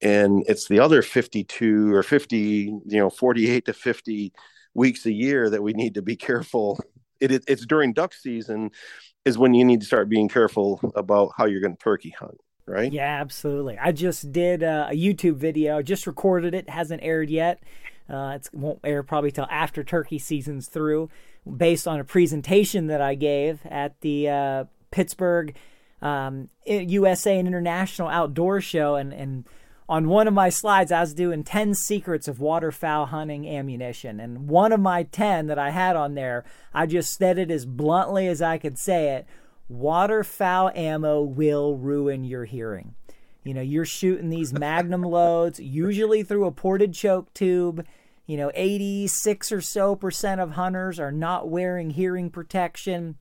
[0.00, 4.32] And it's the other 52 or 50 you know 48 to 50
[4.74, 6.78] weeks a year that we need to be careful.
[7.18, 8.70] It, it, it's during duck season
[9.24, 12.40] is when you need to start being careful about how you're going to turkey hunt
[12.66, 12.92] right?
[12.92, 13.76] Yeah absolutely.
[13.78, 17.60] I just did a, a youtube video just recorded it hasn't aired yet.
[18.08, 21.10] Uh, it won't air probably till after turkey season's through.
[21.56, 25.56] Based on a presentation that I gave at the uh, Pittsburgh
[26.02, 28.96] um, USA and International Outdoor Show.
[28.96, 29.44] And, and
[29.90, 34.20] on one of my slides, I was doing 10 secrets of waterfowl hunting ammunition.
[34.20, 37.66] And one of my 10 that I had on there, I just said it as
[37.66, 39.26] bluntly as I could say it
[39.68, 42.94] waterfowl ammo will ruin your hearing.
[43.42, 47.84] You know, you're shooting these magnum loads, usually through a ported choke tube
[48.26, 53.16] you know, 86 or so percent of hunters are not wearing hearing protection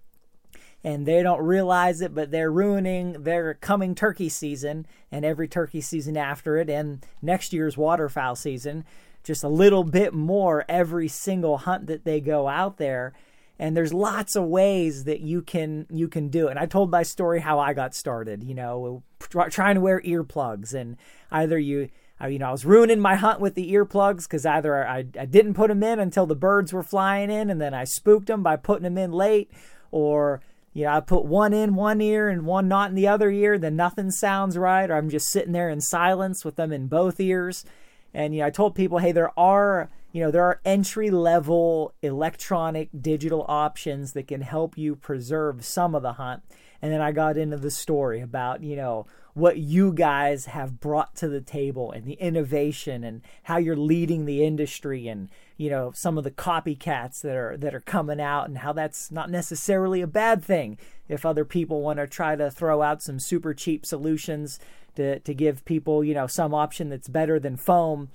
[0.83, 5.81] and they don't realize it, but they're ruining their coming turkey season and every turkey
[5.81, 8.85] season after it and next year's waterfowl season.
[9.23, 13.13] Just a little bit more every single hunt that they go out there.
[13.61, 16.51] And there's lots of ways that you can you can do it.
[16.51, 18.41] And I told my story how I got started.
[18.41, 19.03] You know,
[19.49, 20.95] trying to wear earplugs, and
[21.29, 21.89] either you
[22.29, 25.55] you know, I was ruining my hunt with the earplugs because either I, I didn't
[25.55, 28.55] put them in until the birds were flying in, and then I spooked them by
[28.55, 29.51] putting them in late,
[29.91, 30.41] or
[30.73, 33.57] you know, I put one in one ear and one not in the other ear,
[33.57, 37.19] then nothing sounds right, or I'm just sitting there in silence with them in both
[37.19, 37.65] ears.
[38.13, 41.93] And you know, I told people, hey, there are you know there are entry level
[42.01, 46.43] electronic digital options that can help you preserve some of the hunt.
[46.81, 49.05] And then I got into the story about you know
[49.39, 54.25] what you guys have brought to the table and the innovation and how you're leading
[54.25, 58.47] the industry and you know some of the copycats that are that are coming out
[58.47, 60.77] and how that's not necessarily a bad thing.
[61.07, 64.59] If other people want to try to throw out some super cheap solutions
[64.95, 68.09] to to give people you know some option that's better than foam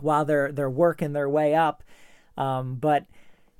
[0.00, 1.82] while they're they're working their way up.
[2.36, 3.06] Um, but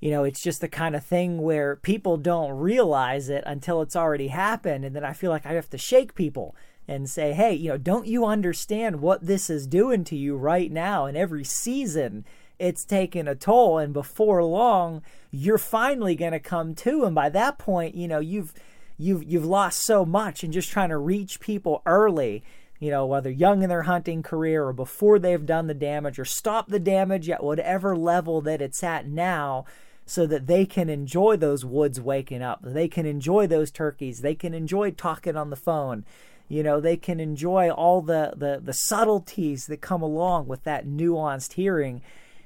[0.00, 3.96] you know it's just the kind of thing where people don't realize it until it's
[3.96, 6.54] already happened and then i feel like i have to shake people
[6.86, 10.70] and say, hey, you know, don't you understand what this is doing to you right
[10.70, 11.06] now?
[11.06, 12.24] And every season,
[12.58, 13.78] it's taking a toll.
[13.78, 17.04] And before long, you're finally going to come to.
[17.04, 18.52] And by that point, you know, you've
[18.98, 22.44] you've you've lost so much and just trying to reach people early
[22.80, 26.24] you know, whether young in their hunting career or before they've done the damage or
[26.26, 29.64] stop the damage at whatever level that it's at now
[30.04, 32.60] so that they can enjoy those woods waking up.
[32.62, 34.20] They can enjoy those turkeys.
[34.20, 36.04] They can enjoy talking on the phone
[36.48, 40.86] you know they can enjoy all the, the the subtleties that come along with that
[40.86, 42.02] nuanced hearing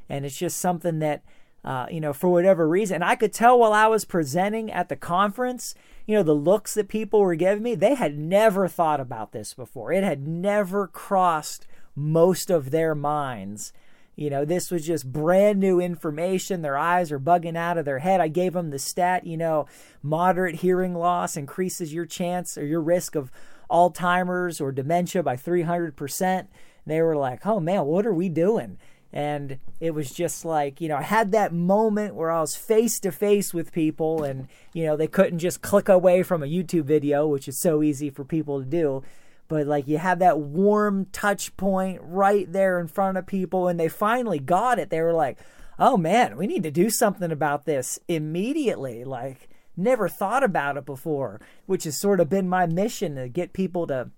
[0.09, 1.23] and it's just something that
[1.65, 4.97] uh, you know for whatever reason i could tell while i was presenting at the
[4.97, 5.75] conference
[6.07, 9.55] you know the looks that people were giving me they had never thought about this
[9.55, 13.73] before it had never crossed most of their minds
[14.19, 16.61] you know, this was just brand new information.
[16.61, 18.21] Their eyes are bugging out of their head.
[18.21, 19.67] I gave them the stat, you know,
[20.03, 23.31] moderate hearing loss increases your chance or your risk of
[23.71, 26.49] Alzheimer's or dementia by 300%.
[26.87, 28.79] They were like, oh man, what are we doing?
[29.13, 33.01] and it was just like you know i had that moment where i was face
[33.01, 36.85] to face with people and you know they couldn't just click away from a youtube
[36.85, 39.03] video which is so easy for people to do
[39.49, 43.81] but like you have that warm touch point right there in front of people and
[43.81, 45.39] they finally got it they were like
[45.79, 50.85] oh man we need to do something about this immediately like never thought about it
[50.85, 54.11] before which has sort of been my mission to get people to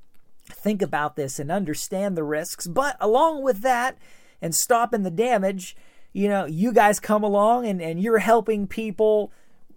[0.47, 3.97] think about this and understand the risks but along with that
[4.43, 5.77] and stopping the damage,
[6.13, 9.33] you know, you guys come along and, and you're helping people,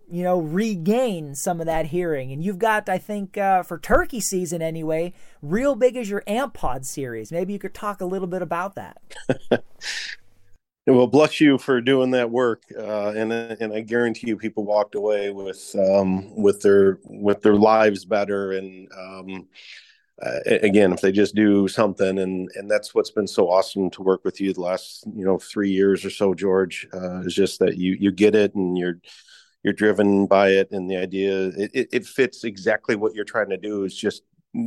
[0.10, 2.32] you know, regain some of that hearing.
[2.32, 6.54] And you've got, I think, uh, for turkey season anyway, real big is your Amp
[6.54, 7.32] Pod series.
[7.32, 8.98] Maybe you could talk a little bit about that.
[10.86, 14.96] well, bless you for doing that work, uh, and and I guarantee you, people walked
[14.96, 19.48] away with um, with their with their lives better, and um,
[20.22, 24.02] uh, again, if they just do something, and and that's what's been so awesome to
[24.02, 27.60] work with you the last you know three years or so, George, uh, is just
[27.60, 29.00] that you you get it and you're
[29.64, 33.58] you're driven by it, and the idea it, it fits exactly what you're trying to
[33.58, 34.24] do is just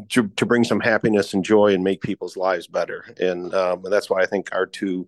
[0.09, 3.93] to, to bring some happiness and joy and make people's lives better, and um, and
[3.93, 5.07] that's why I think our two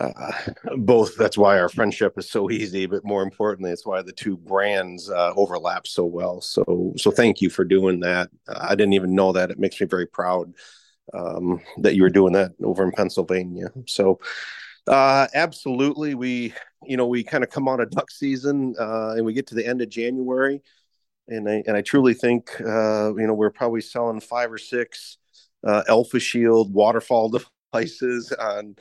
[0.00, 0.32] uh,
[0.76, 4.36] both that's why our friendship is so easy but more importantly it's why the two
[4.36, 6.40] brands uh, overlap so well.
[6.40, 8.30] So so thank you for doing that.
[8.48, 9.50] I didn't even know that.
[9.50, 10.54] It makes me very proud
[11.12, 13.68] um, that you were doing that over in pennsylvania.
[13.86, 14.20] So
[14.86, 19.24] uh, absolutely we you know we kind of come out of duck season uh, and
[19.24, 20.62] we get to the end of january.
[21.26, 25.18] And i and i truly think uh, you know we're probably selling five or six
[25.66, 27.30] uh, alpha shield waterfowl
[27.72, 28.76] devices on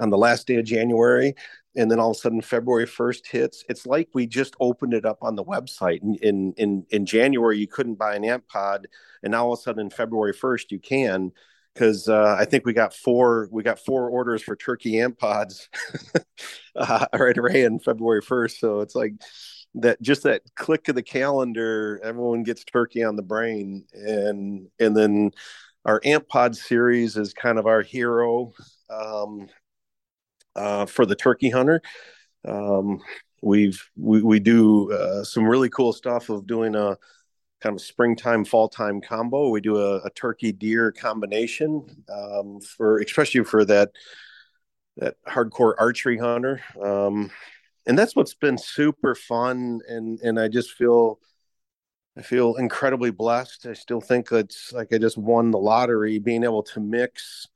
[0.00, 1.34] on the last day of January,
[1.76, 3.64] and then all of a sudden February 1st hits.
[3.68, 6.02] It's like we just opened it up on the website.
[6.02, 8.86] In in in, in January, you couldn't buy an amp pod,
[9.22, 11.32] and now all of a sudden February 1st you can.
[11.74, 15.68] Because uh, I think we got four, we got four orders for turkey amp pods
[16.74, 18.58] uh, right away in February 1st.
[18.58, 19.12] So it's like
[19.74, 24.96] that, just that click of the calendar, everyone gets turkey on the brain, and and
[24.96, 25.32] then
[25.84, 28.52] our amp pod series is kind of our hero
[28.90, 29.48] um,
[30.56, 31.80] uh, for the turkey hunter.
[32.44, 33.00] Um,
[33.42, 36.96] we've we, we do uh, some really cool stuff of doing a
[37.60, 39.50] kind of springtime fall time combo.
[39.50, 43.90] We do a, a turkey deer combination um, for especially for that
[44.96, 46.62] that hardcore archery hunter.
[46.82, 47.30] Um,
[47.86, 51.20] and that's what's been super fun and and I just feel
[52.18, 53.66] I feel incredibly blessed.
[53.66, 57.46] I still think it's like I just won the lottery being able to mix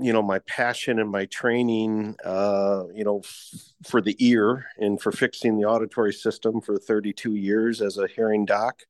[0.00, 3.54] you know my passion and my training uh you know f-
[3.84, 8.44] for the ear and for fixing the auditory system for 32 years as a hearing
[8.44, 8.80] doc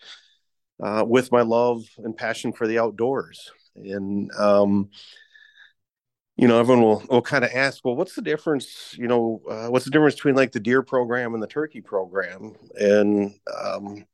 [0.82, 3.50] uh, with my love and passion for the outdoors.
[3.74, 4.90] And um
[6.36, 9.68] you know everyone will, will kind of ask well what's the difference you know uh,
[9.68, 12.54] what's the difference between like the deer program and the turkey program?
[12.74, 14.04] And um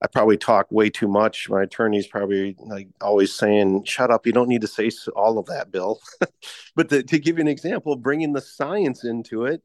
[0.00, 1.48] I probably talk way too much.
[1.48, 4.26] My attorney's probably like always saying, "Shut up!
[4.26, 6.00] You don't need to say all of that, Bill."
[6.76, 9.62] but the, to give you an example, bringing the science into it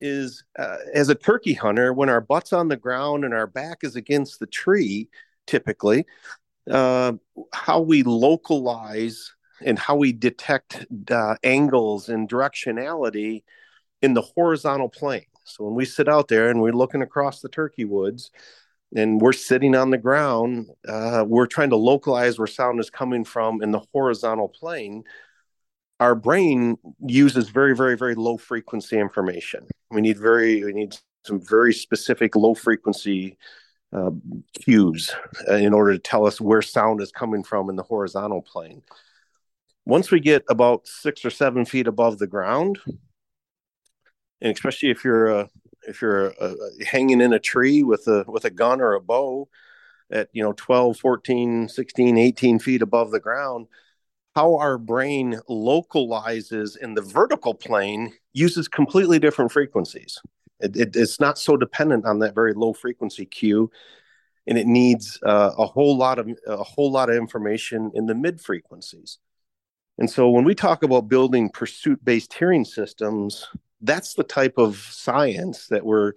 [0.00, 3.78] is, uh, as a turkey hunter, when our butt's on the ground and our back
[3.82, 5.08] is against the tree,
[5.46, 6.06] typically,
[6.68, 7.12] uh,
[7.52, 9.32] how we localize
[9.64, 13.44] and how we detect uh, angles and directionality
[14.00, 15.26] in the horizontal plane.
[15.44, 18.32] So when we sit out there and we're looking across the turkey woods
[18.94, 20.68] and we're sitting on the ground.
[20.86, 25.04] Uh, we're trying to localize where sound is coming from in the horizontal plane.
[26.00, 26.76] Our brain
[27.06, 29.66] uses very, very, very low frequency information.
[29.90, 33.38] We need very, we need some very specific low frequency
[33.92, 34.10] uh,
[34.60, 35.10] cues
[35.48, 38.82] uh, in order to tell us where sound is coming from in the horizontal plane.
[39.84, 42.78] Once we get about six or seven feet above the ground,
[44.40, 45.48] and especially if you're a
[45.88, 46.54] if you're uh,
[46.86, 49.48] hanging in a tree with a with a gun or a bow
[50.10, 53.66] at you know 12 14 16 18 feet above the ground
[54.34, 60.18] how our brain localizes in the vertical plane uses completely different frequencies.
[60.60, 63.70] It, it, it's not so dependent on that very low frequency cue
[64.46, 68.14] and it needs uh, a whole lot of a whole lot of information in the
[68.14, 69.18] mid frequencies.
[69.98, 73.48] And so when we talk about building pursuit based hearing systems
[73.82, 76.12] that's the type of science that we're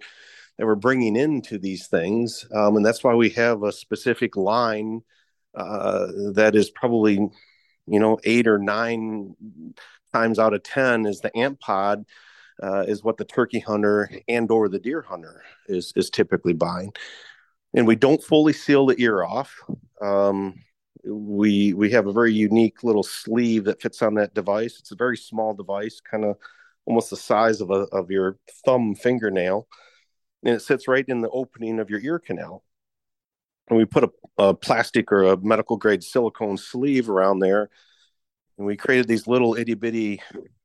[0.58, 5.02] that we're bringing into these things, um, and that's why we have a specific line
[5.54, 7.14] uh, that is probably
[7.86, 9.34] you know eight or nine
[10.12, 12.04] times out of ten is the amp pod
[12.62, 16.92] uh, is what the turkey hunter and or the deer hunter is is typically buying.
[17.74, 19.54] And we don't fully seal the ear off.
[20.00, 20.62] Um,
[21.04, 24.78] we we have a very unique little sleeve that fits on that device.
[24.78, 26.36] It's a very small device, kind of
[26.86, 29.68] almost the size of a of your thumb fingernail,
[30.44, 32.64] and it sits right in the opening of your ear canal.
[33.68, 37.68] And we put a, a plastic or a medical grade silicone sleeve around there,
[38.56, 40.22] and we created these little itty bitty.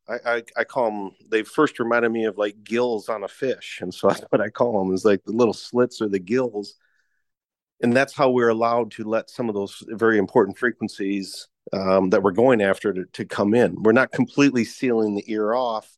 [0.08, 1.12] I, I, I call them.
[1.30, 4.50] They first reminded me of like gills on a fish, and so that's what I
[4.50, 4.94] call them.
[4.94, 6.76] Is like the little slits or the gills
[7.82, 12.22] and that's how we're allowed to let some of those very important frequencies um, that
[12.22, 13.82] we're going after to, to, come in.
[13.82, 15.98] We're not completely sealing the ear off.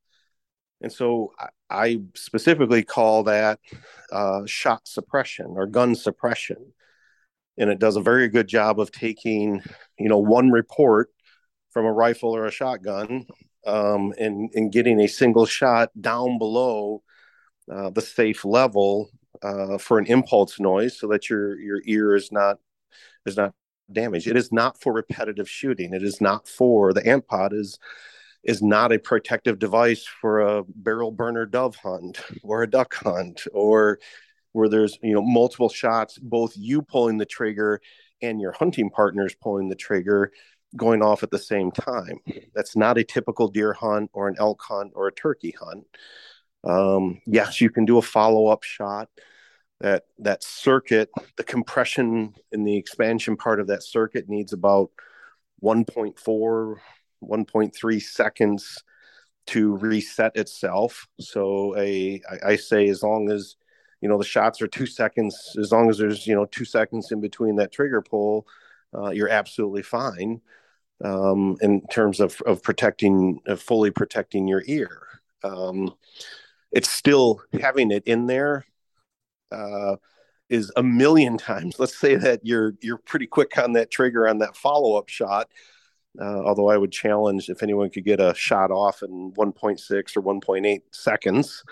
[0.83, 1.31] And so
[1.69, 3.59] I, specifically call that
[4.11, 6.73] uh, shot suppression or gun suppression.
[7.57, 9.61] And it does a very good job of taking,
[9.97, 11.09] you know, one report
[11.71, 13.25] from a rifle or a shotgun
[13.65, 17.01] um, and, and getting a single shot down below
[17.71, 19.09] uh, the safe level
[19.41, 22.59] uh, for an impulse noise so that your your ear is not
[23.25, 23.53] is not
[23.91, 24.27] damaged.
[24.27, 25.93] It is not for repetitive shooting.
[25.93, 27.79] It is not for the amp pod is
[28.43, 33.43] is not a protective device for a barrel burner dove hunt or a duck hunt
[33.53, 33.99] or
[34.51, 37.81] where there's you know multiple shots both you pulling the trigger
[38.21, 40.31] and your hunting partners pulling the trigger
[40.75, 42.19] going off at the same time
[42.53, 45.85] that's not a typical deer hunt or an elk hunt or a turkey hunt
[46.63, 49.09] um, yes, you can do a follow up shot.
[49.81, 54.91] That that circuit, the compression and the expansion part of that circuit needs about
[55.61, 56.75] 1.4,
[57.27, 58.83] 1.3 seconds
[59.47, 61.07] to reset itself.
[61.19, 63.55] So a I, I say as long as
[64.01, 67.11] you know the shots are two seconds, as long as there's you know two seconds
[67.11, 68.47] in between that trigger pull,
[68.95, 70.41] uh, you're absolutely fine
[71.03, 75.07] um, in terms of of protecting, of fully protecting your ear.
[75.43, 75.93] Um,
[76.71, 78.65] it's still having it in there
[79.51, 79.97] uh,
[80.49, 81.79] is a million times.
[81.79, 85.49] Let's say that you're you're pretty quick on that trigger on that follow up shot.
[86.19, 90.21] Uh, although I would challenge if anyone could get a shot off in 1.6 or
[90.21, 91.63] 1.8 seconds.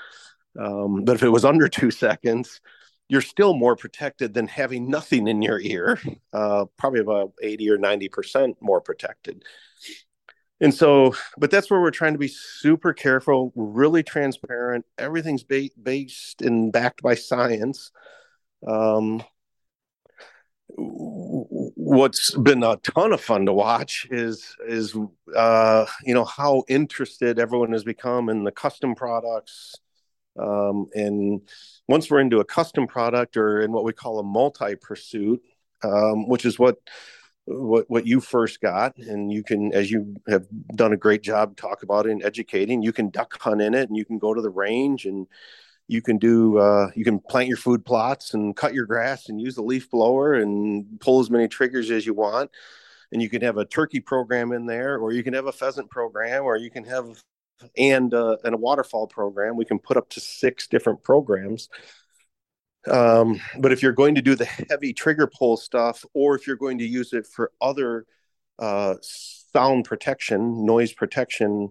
[0.60, 2.60] Um, but if it was under two seconds,
[3.08, 6.00] you're still more protected than having nothing in your ear.
[6.34, 9.44] Uh, probably about 80 or 90 percent more protected
[10.62, 15.70] and so but that's where we're trying to be super careful really transparent everything's ba-
[15.82, 17.92] based and backed by science
[18.66, 19.22] um,
[20.78, 24.96] what's been a ton of fun to watch is is
[25.36, 29.76] uh, you know how interested everyone has become in the custom products
[30.40, 31.42] um, and
[31.88, 35.42] once we're into a custom product or in what we call a multi pursuit
[35.84, 36.78] um, which is what
[37.46, 40.46] what what you first got and you can as you have
[40.76, 43.90] done a great job talk about it and educating you can duck hunt in it
[43.90, 45.28] and you can go to the range and
[45.92, 49.42] you can do uh, you can plant your food plots and cut your grass and
[49.42, 52.50] use the leaf blower and pull as many triggers as you want.
[53.12, 55.90] And you can have a turkey program in there or you can have a pheasant
[55.90, 57.22] program or you can have
[57.78, 59.58] and uh, and a waterfowl program.
[59.58, 61.68] We can put up to six different programs.
[62.88, 66.56] Um, but if you're going to do the heavy trigger pull stuff, or if you're
[66.56, 68.06] going to use it for other
[68.60, 71.70] uh, sound protection, noise protection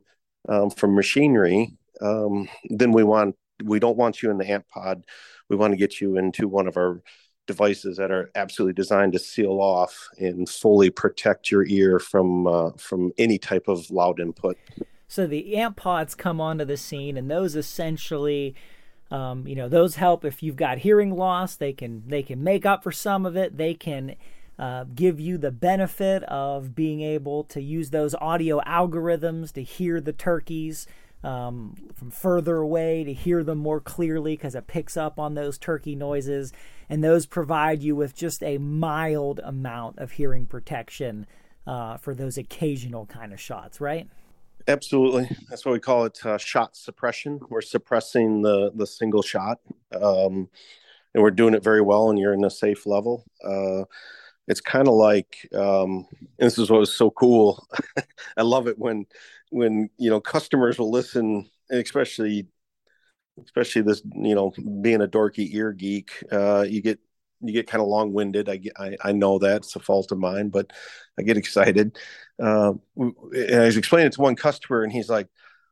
[0.49, 5.05] um, from machinery, um, then we want we don't want you in the amp pod.
[5.49, 7.03] We want to get you into one of our
[7.47, 12.71] devices that are absolutely designed to seal off and fully protect your ear from uh,
[12.79, 14.57] from any type of loud input.
[15.09, 18.55] So the amp pods come onto the scene, and those essentially
[19.11, 21.57] um, you know, those help if you've got hearing loss.
[21.57, 23.57] They can they can make up for some of it.
[23.57, 24.15] They can
[24.59, 30.01] uh, give you the benefit of being able to use those audio algorithms to hear
[30.01, 30.87] the turkeys
[31.23, 35.59] um, from further away, to hear them more clearly because it picks up on those
[35.59, 36.53] turkey noises.
[36.89, 41.27] And those provide you with just a mild amount of hearing protection
[41.66, 44.09] uh, for those occasional kind of shots, right?
[44.68, 46.25] Absolutely, that's what we call it.
[46.25, 47.41] Uh, shot suppression.
[47.49, 49.59] We're suppressing the the single shot,
[49.95, 50.49] um,
[51.14, 52.11] and we're doing it very well.
[52.11, 53.25] And you're in a safe level.
[53.43, 53.85] Uh,
[54.49, 56.07] it's kind of like um,
[56.39, 57.66] this is what was so cool.
[58.37, 59.07] I love it when
[59.51, 62.49] when you know customers will listen, especially
[63.45, 66.25] especially this you know being a dorky ear geek.
[66.31, 66.99] Uh, you get
[67.41, 68.49] you get kind of long winded.
[68.49, 70.73] I, get, I, I know that it's a fault of mine, but
[71.19, 71.99] I get excited.
[72.43, 75.29] Uh, and I was explaining it to one customer, and he's like,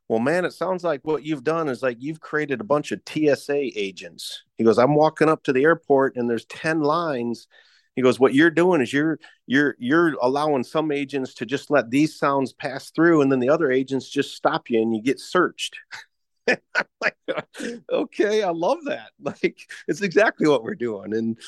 [0.08, 3.00] "Well, man, it sounds like what you've done is like you've created a bunch of
[3.08, 7.48] TSA agents." He goes, "I'm walking up to the airport, and there's ten lines."
[7.98, 9.18] He goes, "What you're doing is you're
[9.48, 13.48] you're you're allowing some agents to just let these sounds pass through, and then the
[13.48, 15.80] other agents just stop you, and you get searched."
[16.48, 17.16] I'm like,
[17.90, 19.10] okay, I love that.
[19.20, 21.12] Like it's exactly what we're doing.
[21.12, 21.38] And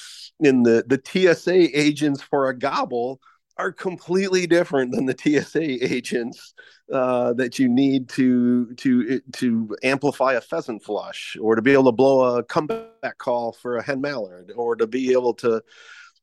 [0.41, 3.21] in the the TSA agents for a gobble
[3.57, 6.53] are completely different than the TSA agents
[6.93, 11.85] uh, that you need to to to amplify a pheasant flush, or to be able
[11.85, 15.63] to blow a comeback call for a hen mallard, or to be able to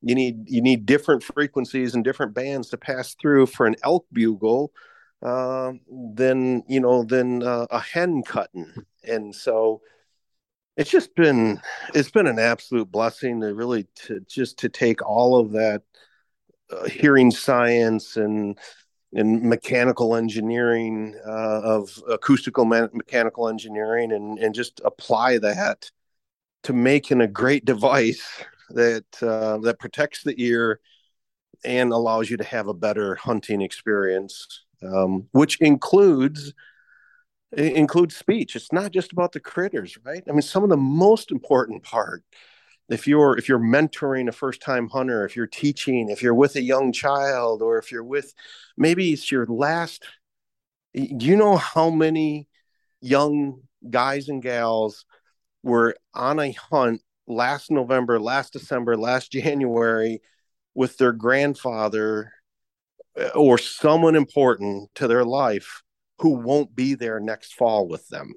[0.02, 4.06] you need you need different frequencies and different bands to pass through for an elk
[4.12, 4.72] bugle
[5.24, 5.72] uh,
[6.14, 8.72] than you know than uh, a hen cutting,
[9.04, 9.82] and so
[10.76, 11.60] it's just been
[11.96, 15.82] it's been an absolute blessing to really to just to take all of that
[16.72, 18.58] uh, hearing science and
[19.14, 25.90] and mechanical engineering uh, of acoustical me- mechanical engineering and and just apply that
[26.64, 30.80] to making a great device that uh, that protects the ear
[31.64, 36.54] and allows you to have a better hunting experience, um, which includes
[37.54, 38.56] includes speech.
[38.56, 40.24] It's not just about the critters, right?
[40.28, 42.24] I mean, some of the most important part
[42.90, 46.56] if you're if you're mentoring a first time hunter if you're teaching if you're with
[46.56, 48.34] a young child or if you're with
[48.78, 50.06] maybe it's your last
[50.94, 52.48] you know how many
[53.02, 55.06] young guys and gals
[55.64, 60.22] were on a hunt last november last december last january
[60.74, 62.32] with their grandfather
[63.20, 65.84] uh, or someone important to their life
[66.20, 68.34] who won't be there next fall with them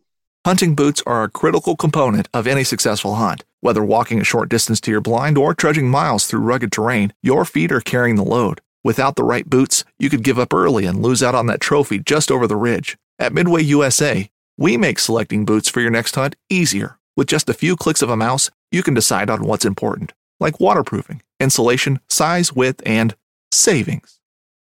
[0.47, 3.45] Hunting boots are a critical component of any successful hunt.
[3.61, 7.45] Whether walking a short distance to your blind or trudging miles through rugged terrain, your
[7.45, 8.63] feet are carrying the load.
[8.83, 11.99] Without the right boots, you could give up early and lose out on that trophy
[11.99, 12.97] just over the ridge.
[13.19, 16.97] At Midway USA, we make selecting boots for your next hunt easier.
[17.17, 20.61] With just a few clicks of a mouse, you can decide on what's important, like
[20.61, 23.15] waterproofing, insulation, size, width, and
[23.53, 24.21] savings.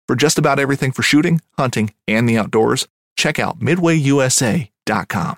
[0.07, 5.37] For just about everything for shooting, hunting, and the outdoors, check out midwayusa.com.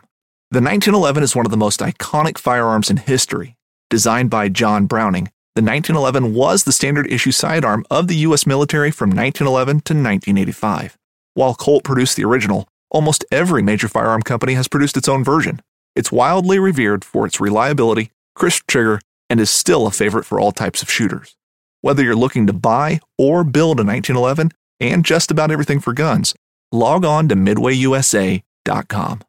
[0.52, 3.58] The 1911 is one of the most iconic firearms in history.
[3.90, 5.26] Designed by John Browning,
[5.56, 8.48] the 1911 was the standard issue sidearm of the U.S.
[8.48, 10.98] military from 1911 to 1985.
[11.36, 15.62] While Colt produced the original, almost every major firearm company has produced its own version.
[15.96, 20.52] It's wildly revered for its reliability, crisp trigger, and is still a favorite for all
[20.52, 21.36] types of shooters.
[21.82, 26.34] Whether you're looking to buy or build a 1911 and just about everything for guns,
[26.72, 29.22] log on to midwayusa.com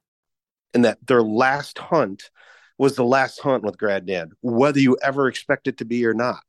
[0.75, 2.31] and that their last hunt
[2.77, 6.43] was the last hunt with granddad, whether you ever expect it to be or not,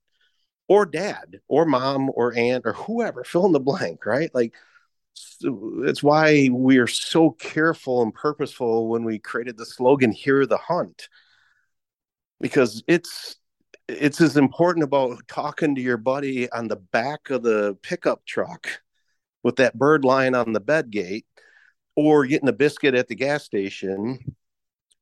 [0.67, 4.33] or dad, or mom, or aunt, or whoever, fill in the blank, right?
[4.33, 4.53] Like,
[5.41, 10.57] it's why we are so careful and purposeful when we created the slogan "Hear the
[10.57, 11.09] Hunt,"
[12.39, 13.37] because it's
[13.87, 18.81] it's as important about talking to your buddy on the back of the pickup truck
[19.43, 21.25] with that bird lying on the bed gate
[21.95, 24.35] or getting a biscuit at the gas station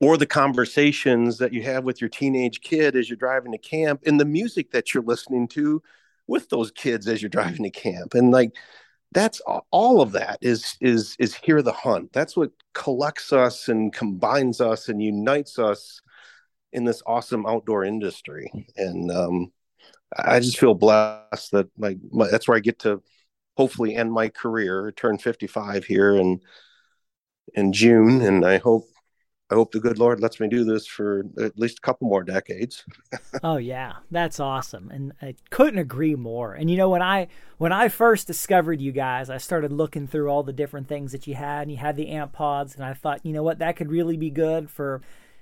[0.01, 4.03] or the conversations that you have with your teenage kid as you're driving to camp
[4.05, 5.82] and the music that you're listening to
[6.28, 8.14] with those kids as you're driving to camp.
[8.14, 8.51] And like
[9.14, 9.41] that's
[9.72, 12.11] all of that is is is hear the hunt.
[12.14, 16.01] That's what collects us and combines us and unites us
[16.72, 18.49] in this awesome outdoor industry.
[18.78, 19.51] And um,
[20.16, 23.01] i just feel blessed that my, my that's where i get to
[23.57, 26.39] hopefully end my career turn 55 here and
[27.53, 28.88] in June, and I hope
[29.50, 32.24] I hope the good Lord lets me do this for at least a couple more
[32.24, 32.86] decades.
[33.44, 36.54] oh yeah, that's awesome, and I couldn't agree more.
[36.54, 37.28] And you know when I
[37.58, 41.28] when I first discovered you guys, I started looking through all the different things that
[41.28, 43.76] you had, and you had the amp pods, and I thought, you know what, that
[43.76, 45.02] could really be good for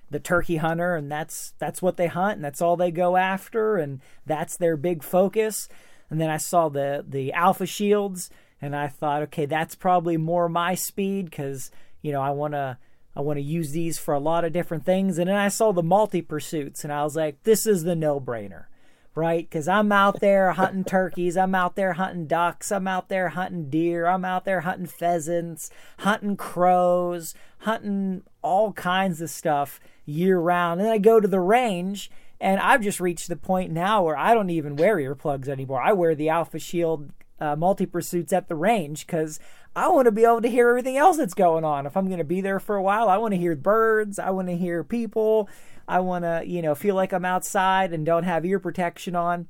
[0.10, 3.78] the turkey hunter, and that's that's what they hunt, and that's all they go after,
[3.78, 5.70] and that's their big focus.
[6.10, 8.30] And then I saw the the alpha shields,
[8.62, 11.72] and I thought, okay, that's probably more my speed because
[12.02, 12.78] you know, I want to
[13.16, 15.18] I want to use these for a lot of different things.
[15.18, 18.20] And then I saw the multi pursuits and I was like, this is the no
[18.20, 18.66] brainer,
[19.16, 19.50] right?
[19.50, 23.70] Because I'm out there hunting turkeys, I'm out there hunting ducks, I'm out there hunting
[23.70, 30.80] deer, I'm out there hunting pheasants, hunting crows, hunting all kinds of stuff year round.
[30.80, 32.10] And then I go to the range
[32.40, 35.82] and I've just reached the point now where I don't even wear earplugs anymore.
[35.82, 39.40] I wear the Alpha Shield uh, multi pursuits at the range because
[39.76, 41.86] I want to be able to hear everything else that's going on.
[41.86, 44.20] If I'm going to be there for a while, I want to hear birds.
[44.20, 45.48] I want to hear people.
[45.88, 49.48] I want to, you know, feel like I'm outside and don't have ear protection on.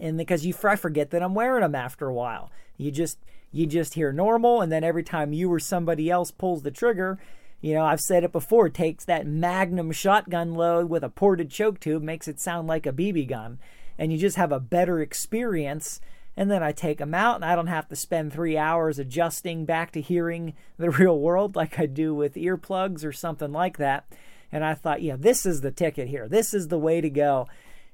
[0.00, 2.50] And because you, I forget that I'm wearing them after a while.
[2.76, 3.18] You just,
[3.50, 7.18] you just hear normal, and then every time you or somebody else pulls the trigger,
[7.60, 11.80] you know, I've said it before, takes that magnum shotgun load with a ported choke
[11.80, 13.58] tube, makes it sound like a BB gun,
[13.98, 16.00] and you just have a better experience
[16.36, 19.64] and then I take them out and I don't have to spend three hours adjusting
[19.64, 24.06] back to hearing the real world like I do with earplugs or something like that.
[24.52, 26.28] And I thought, yeah, this is the ticket here.
[26.28, 27.46] This is the way to go.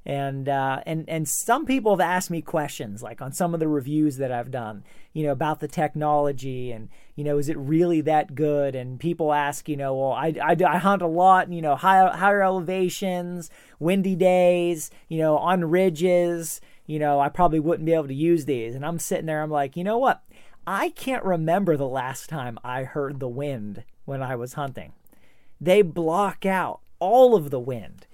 [0.06, 3.68] and uh, and and some people have asked me questions like on some of the
[3.68, 8.02] reviews that I've done, you know, about the technology and you know, is it really
[8.02, 8.74] that good?
[8.74, 11.74] And people ask, you know, well, I, I, I hunt a lot, and, you know,
[11.74, 17.94] higher higher elevations, windy days, you know, on ridges, you know, I probably wouldn't be
[17.94, 18.74] able to use these.
[18.74, 20.22] And I'm sitting there, I'm like, you know what?
[20.66, 24.92] I can't remember the last time I heard the wind when I was hunting.
[25.60, 28.06] They block out all of the wind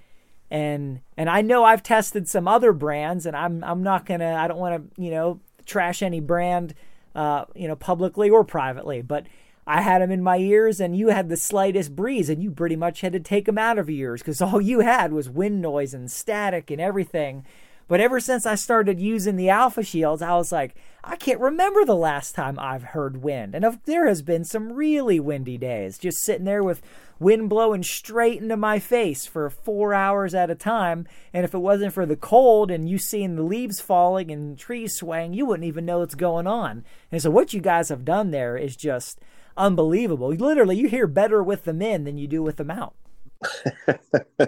[0.52, 4.46] and and I know I've tested some other brands, and I'm I'm not gonna I
[4.46, 6.74] don't want to you know trash any brand,
[7.14, 9.26] uh, you know publicly or privately, but
[9.66, 12.76] I had them in my ears, and you had the slightest breeze, and you pretty
[12.76, 15.62] much had to take them out of your ears because all you had was wind
[15.62, 17.46] noise and static and everything.
[17.88, 20.74] But ever since I started using the Alpha Shields, I was like,
[21.04, 23.54] I can't remember the last time I've heard wind.
[23.54, 26.80] And there has been some really windy days, just sitting there with
[27.18, 31.06] wind blowing straight into my face for four hours at a time.
[31.32, 34.96] And if it wasn't for the cold and you seeing the leaves falling and trees
[34.96, 36.84] swaying, you wouldn't even know what's going on.
[37.10, 39.20] And so what you guys have done there is just
[39.56, 40.28] unbelievable.
[40.28, 42.94] Literally, you hear better with them in than you do with them out.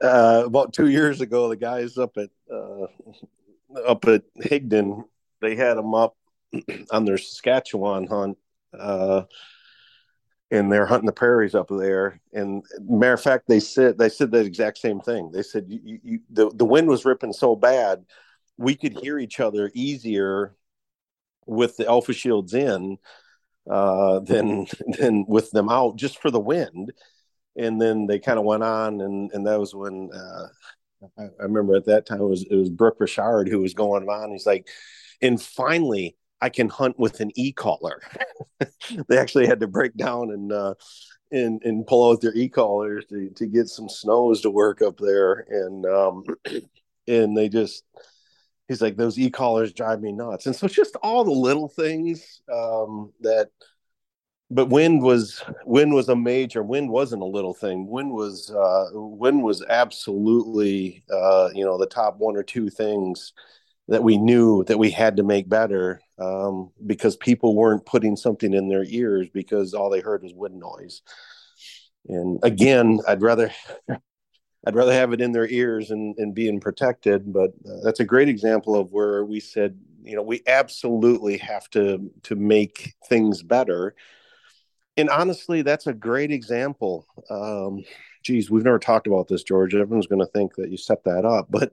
[0.00, 2.86] uh, about two years ago, the guys up at uh,
[3.86, 5.04] up at Higdon,
[5.40, 6.16] they had them up
[6.90, 8.38] on their Saskatchewan hunt.
[8.78, 9.22] Uh,
[10.52, 12.20] and they're hunting the prairies up there.
[12.32, 15.30] And matter of fact, they said they said that exact same thing.
[15.30, 18.04] They said you, you, the the wind was ripping so bad,
[18.58, 20.54] we could hear each other easier
[21.46, 22.98] with the alpha shields in
[23.68, 24.66] uh, than
[24.98, 26.92] than with them out, just for the wind.
[27.60, 30.46] And then they kind of went on, and and that was when uh,
[31.18, 34.08] I, I remember at that time it was it was Brooke Richard who was going
[34.08, 34.32] on.
[34.32, 34.68] He's like,
[35.20, 38.00] and finally I can hunt with an e-collar.
[39.08, 40.74] they actually had to break down and uh,
[41.30, 45.46] and and pull out their e-collars to, to get some snows to work up there,
[45.48, 46.24] and um,
[47.06, 47.84] and they just
[48.68, 52.42] he's like those e-collars drive me nuts, and so it's just all the little things
[52.52, 53.50] um, that.
[54.50, 56.62] But wind was wind was a major.
[56.62, 57.86] Wind wasn't a little thing.
[57.86, 63.32] Wind was uh, wind was absolutely uh, you know the top one or two things
[63.88, 68.54] that we knew that we had to make better um, because people weren't putting something
[68.54, 71.02] in their ears because all they heard was wind noise.
[72.08, 73.52] And again, I'd rather
[74.66, 77.32] I'd rather have it in their ears and, and being protected.
[77.32, 81.68] But uh, that's a great example of where we said, you know, we absolutely have
[81.70, 83.94] to to make things better.
[85.00, 87.06] And honestly, that's a great example.
[87.30, 87.84] Um,
[88.22, 89.74] geez, we've never talked about this, George.
[89.74, 91.72] Everyone's going to think that you set that up, but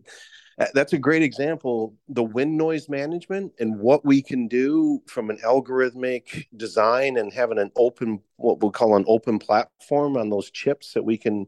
[0.73, 5.37] that's a great example the wind noise management and what we can do from an
[5.45, 10.93] algorithmic design and having an open what we'll call an open platform on those chips
[10.93, 11.45] that we can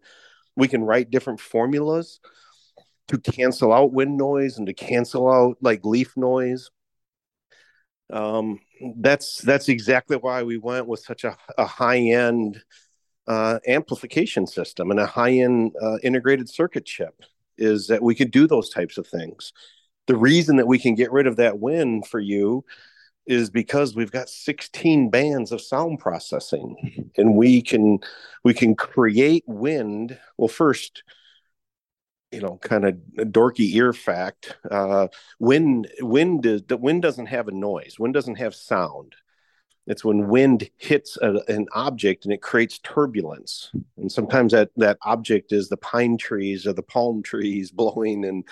[0.56, 2.20] we can write different formulas
[3.08, 6.70] to cancel out wind noise and to cancel out like leaf noise
[8.12, 8.60] um,
[8.98, 12.62] that's that's exactly why we went with such a, a high end
[13.28, 17.22] uh, amplification system and a high end uh, integrated circuit chip
[17.58, 19.54] is that we could do those types of things.
[20.08, 22.66] The reason that we can get rid of that win for you
[23.28, 28.00] is because we've got 16 bands of sound processing and we can
[28.44, 31.04] we can create wind well first
[32.32, 32.96] you know kind of
[33.32, 35.08] dorky ear fact uh
[35.40, 39.16] wind wind is the wind doesn't have a noise wind doesn't have sound
[39.90, 43.72] it's when wind hits a, an object and it creates turbulence.
[43.98, 48.48] And sometimes that, that object is the pine trees or the palm trees blowing and,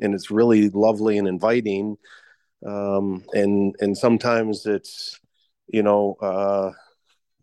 [0.00, 1.96] and it's really lovely and inviting.
[2.66, 5.20] Um, and, and sometimes it's,
[5.68, 6.72] you know, uh,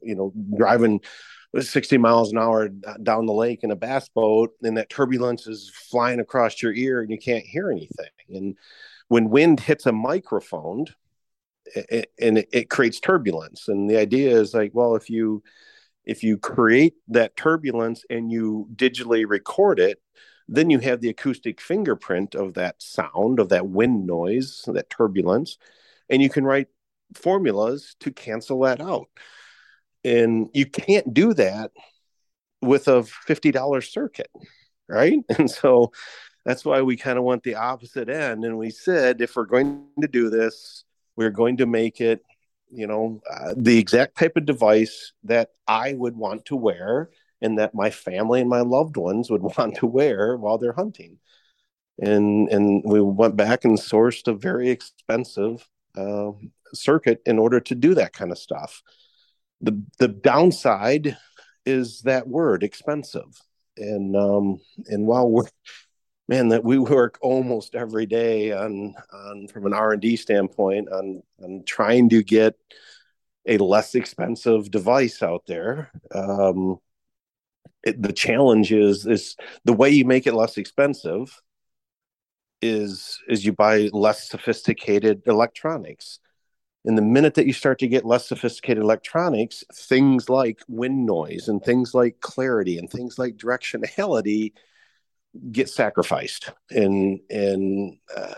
[0.01, 0.99] you know, driving
[1.65, 2.69] 60 miles an hour
[3.01, 7.01] down the lake in a bass boat and that turbulence is flying across your ear
[7.01, 8.09] and you can't hear anything.
[8.29, 8.57] And
[9.07, 10.85] when wind hits a microphone,
[12.19, 15.43] and it, it creates turbulence and the idea is like well if you
[16.05, 19.99] if you create that turbulence and you digitally record it
[20.47, 25.57] then you have the acoustic fingerprint of that sound of that wind noise that turbulence
[26.09, 26.67] and you can write
[27.13, 29.09] formulas to cancel that out
[30.15, 31.71] and you can't do that
[32.61, 34.29] with a $50 circuit
[34.87, 35.91] right and so
[36.45, 39.85] that's why we kind of went the opposite end and we said if we're going
[40.01, 40.85] to do this
[41.17, 42.23] we're going to make it,
[42.71, 47.09] you know, uh, the exact type of device that I would want to wear
[47.41, 51.17] and that my family and my loved ones would want to wear while they're hunting.
[51.99, 56.31] And and we went back and sourced a very expensive uh,
[56.71, 58.83] circuit in order to do that kind of stuff.
[59.61, 61.17] The the downside
[61.65, 63.41] is that word expensive.
[63.77, 65.47] And um, and while we're
[66.27, 70.89] man, that we work almost every day on on from an R and D standpoint
[70.89, 72.55] on on trying to get
[73.47, 75.91] a less expensive device out there.
[76.13, 76.79] Um,
[77.83, 81.41] it, the challenge is is the way you make it less expensive
[82.61, 86.19] is is you buy less sophisticated electronics
[86.88, 91.47] and the minute that you start to get less sophisticated electronics things like wind noise
[91.47, 94.53] and things like clarity and things like directionality
[95.51, 96.51] get sacrificed.
[96.69, 98.35] And and uh,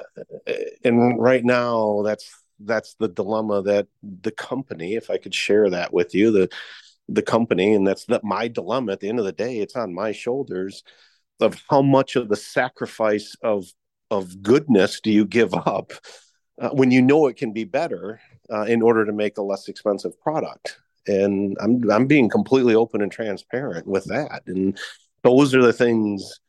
[0.84, 2.30] and right now that's
[2.60, 6.50] that's the dilemma that the company if i could share that with you the
[7.08, 9.94] the company and that's that my dilemma at the end of the day it's on
[9.94, 10.84] my shoulders
[11.40, 13.66] of how much of the sacrifice of
[14.12, 15.94] of goodness do you give up
[16.60, 18.20] uh, when you know it can be better
[18.52, 20.78] uh, in order to make a less expensive product.
[21.08, 24.44] And i'm i'm being completely open and transparent with that.
[24.48, 24.78] And
[25.24, 26.40] those are the things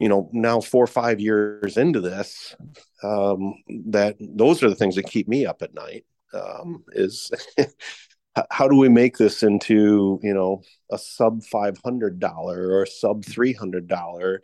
[0.00, 2.56] you know now four or five years into this
[3.04, 3.54] um,
[3.86, 7.30] that those are the things that keep me up at night um, is
[8.50, 14.38] how do we make this into you know a sub $500 or sub $300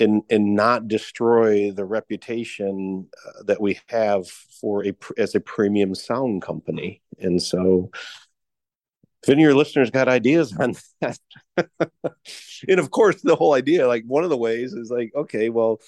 [0.00, 5.94] and and not destroy the reputation uh, that we have for a as a premium
[5.94, 7.02] sound company.
[7.18, 7.90] And so
[9.22, 11.18] if any of your listeners got ideas on that
[12.68, 15.80] and of course the whole idea like one of the ways is like okay well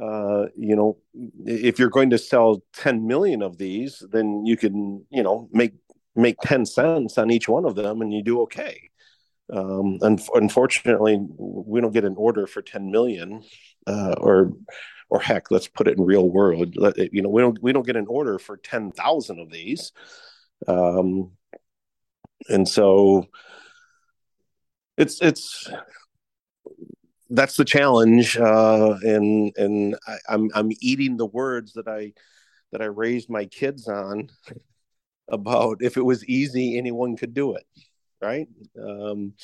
[0.00, 0.98] uh, you know
[1.46, 5.72] if you're going to sell 10 million of these then you can you know make
[6.16, 8.90] make 10 cents on each one of them and you do okay
[9.52, 13.42] um, and unfortunately we don't get an order for 10 million
[13.86, 14.52] uh, or
[15.10, 16.74] or heck let's put it in real world.
[17.12, 19.92] You know we don't we don't get an order for 10,000 of these.
[20.66, 21.32] Um,
[22.48, 23.26] and so
[24.96, 25.70] it's it's
[27.30, 32.12] that's the challenge uh, and and I, I'm I'm eating the words that I
[32.72, 34.30] that I raised my kids on
[35.28, 37.64] about if it was easy, anyone could do it,
[38.24, 38.48] right?
[38.80, 39.34] Um,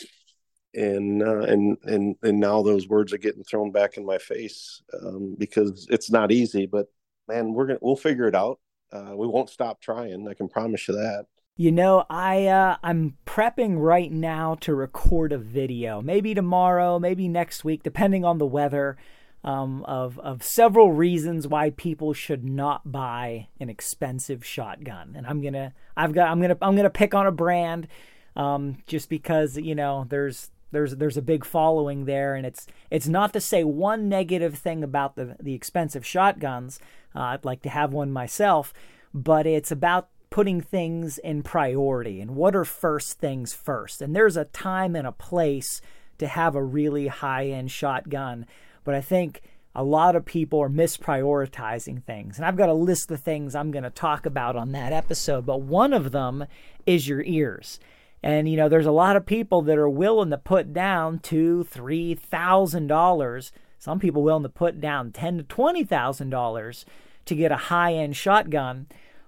[0.74, 4.82] and uh, and and and now those words are getting thrown back in my face
[5.02, 6.66] um, because it's not easy.
[6.66, 6.86] But
[7.28, 8.60] man, we're gonna we'll figure it out.
[8.92, 10.28] Uh, we won't stop trying.
[10.28, 11.26] I can promise you that.
[11.56, 16.00] You know, I uh, I'm prepping right now to record a video.
[16.00, 18.96] Maybe tomorrow, maybe next week, depending on the weather
[19.42, 25.14] um, of of several reasons why people should not buy an expensive shotgun.
[25.16, 27.88] And I'm gonna I've got I'm gonna I'm gonna pick on a brand
[28.36, 33.08] um, just because you know there's there's there's a big following there, and it's it's
[33.08, 36.80] not to say one negative thing about the the expensive shotguns.
[37.14, 38.72] Uh, I'd like to have one myself,
[39.12, 44.00] but it's about putting things in priority and what are first things first.
[44.00, 45.80] And there's a time and a place
[46.18, 48.46] to have a really high end shotgun
[48.84, 49.42] but I think
[49.74, 52.36] a lot of people are misprioritizing things.
[52.36, 55.46] And I've got a list of things I'm going to talk about on that episode,
[55.46, 56.46] but one of them
[56.86, 57.78] is your ears.
[58.22, 61.64] And you know, there's a lot of people that are willing to put down two,
[61.64, 63.52] three thousand dollars.
[63.78, 66.84] Some people willing to put down ten to twenty thousand dollars
[67.24, 68.86] to get a high-end shotgun,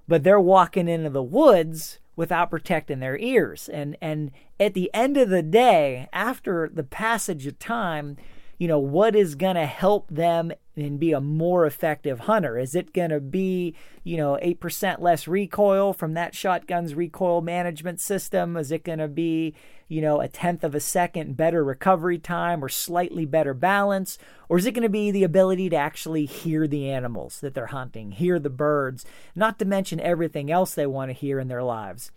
[0.09, 3.69] but they're walking into the woods without protecting their ears.
[3.69, 4.31] And and
[4.61, 8.17] at the end of the day, after the passage of time,
[8.63, 12.57] you know, what is going to help them and be a more effective hunter?
[12.57, 18.01] Is it going to be, you know, 8% less recoil from that shotgun's recoil management
[18.01, 18.57] system?
[18.57, 19.57] Is it going to be,
[19.89, 24.17] you know, a tenth of a second better recovery time or slightly better balance?
[24.49, 27.67] Or is it going to be the ability to actually hear the animals that they're
[27.67, 29.05] hunting, hear the birds,
[29.35, 32.13] not to mention everything else they want to hear in their lives?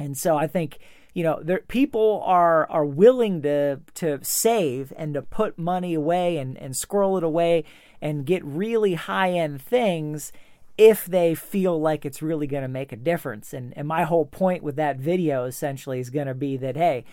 [0.00, 0.80] And so I think
[1.18, 6.36] you know, there, people are are willing to to save and to put money away
[6.36, 7.64] and, and squirrel it away
[8.00, 10.30] and get really high end things
[10.76, 13.52] if they feel like it's really going to make a difference.
[13.52, 17.04] And and my whole point with that video essentially is going to be that hey,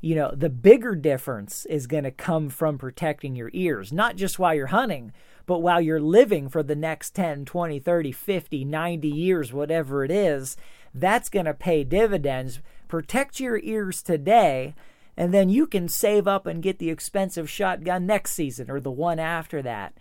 [0.00, 4.40] you know, the bigger difference is going to come from protecting your ears, not just
[4.40, 5.12] while you're hunting,
[5.46, 10.10] but while you're living for the next 10, 20, 30, 50, 90 years, whatever it
[10.10, 10.56] is,
[10.92, 12.58] that's going to pay dividends
[12.92, 14.74] protect your ears today,
[15.16, 18.90] and then you can save up and get the expensive shotgun next season or the
[18.90, 19.94] one after that.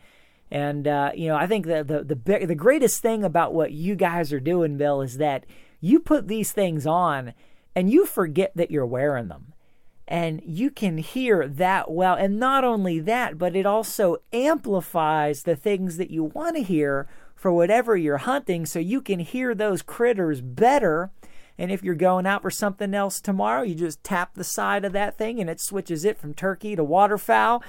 [0.52, 3.96] And uh, you know, I think the the the the greatest thing about what you
[3.96, 5.46] guys are doing, Bill, is that
[5.80, 7.34] you put these things on
[7.78, 9.54] and you forget that you're wearing them.
[10.06, 12.16] And you can hear that well.
[12.16, 17.08] And not only that, but it also amplifies the things that you want to hear
[17.38, 21.10] for whatever you're hunting so you can hear those critters better
[21.62, 24.94] and if you're going out for something else tomorrow, you just tap the side of
[24.94, 27.64] that thing and it switches it from turkey to waterfowl.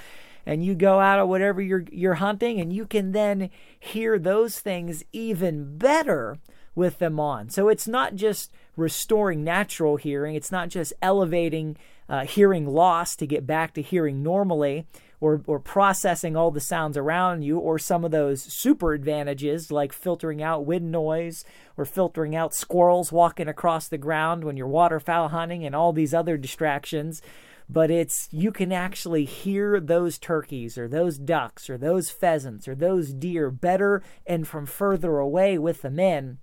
[0.47, 4.59] and you go out or whatever you're you're hunting and you can then hear those
[4.59, 6.39] things even better
[6.73, 7.49] with them on.
[7.49, 11.77] So it's not just restoring natural hearing, it's not just elevating
[12.09, 14.87] uh, hearing loss to get back to hearing normally
[15.23, 19.93] or, or processing all the sounds around you, or some of those super advantages like
[19.93, 21.45] filtering out wind noise
[21.77, 26.13] or filtering out squirrels walking across the ground when you're waterfowl hunting and all these
[26.13, 27.21] other distractions.
[27.69, 32.75] But it's you can actually hear those turkeys or those ducks or those pheasants or
[32.75, 36.39] those deer better and from further away with the men.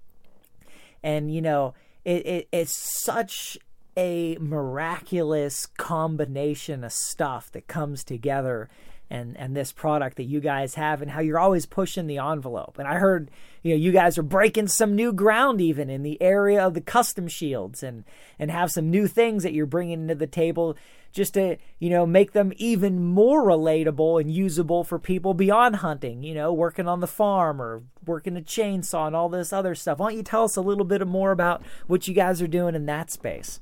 [1.02, 1.74] And you know,
[2.06, 3.58] it, it it's such
[4.00, 8.70] a miraculous combination of stuff that comes together
[9.10, 12.78] and and this product that you guys have and how you're always pushing the envelope.
[12.78, 13.30] And I heard,
[13.62, 16.80] you know, you guys are breaking some new ground even in the area of the
[16.80, 18.04] custom shields and
[18.38, 20.78] and have some new things that you're bringing to the table
[21.12, 26.22] just to, you know, make them even more relatable and usable for people beyond hunting,
[26.22, 29.98] you know, working on the farm or working a chainsaw and all this other stuff.
[29.98, 32.74] Why don't you tell us a little bit more about what you guys are doing
[32.74, 33.60] in that space?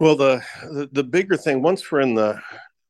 [0.00, 2.40] Well, the, the, the bigger thing once we're in the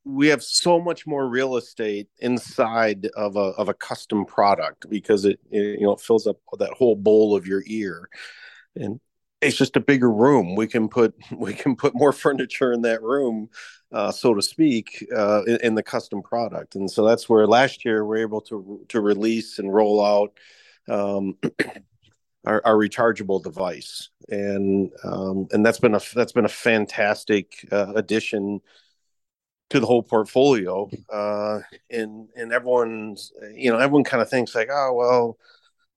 [0.04, 5.24] we have so much more real estate inside of a of a custom product because
[5.24, 8.08] it, it you know it fills up that whole bowl of your ear,
[8.76, 9.00] and
[9.40, 10.54] it's just a bigger room.
[10.54, 13.48] We can put we can put more furniture in that room,
[13.92, 16.74] uh, so to speak, uh, in, in, the custom product.
[16.74, 20.32] And so that's where last year we are able to to release and roll out
[20.88, 21.36] um,
[22.46, 27.92] our, our, rechargeable device, and um, and that's been a that's been a fantastic uh,
[27.94, 28.60] addition
[29.70, 30.88] to the whole portfolio.
[31.12, 31.60] Uh,
[31.90, 35.38] and and everyone's you know everyone kind of thinks like oh well,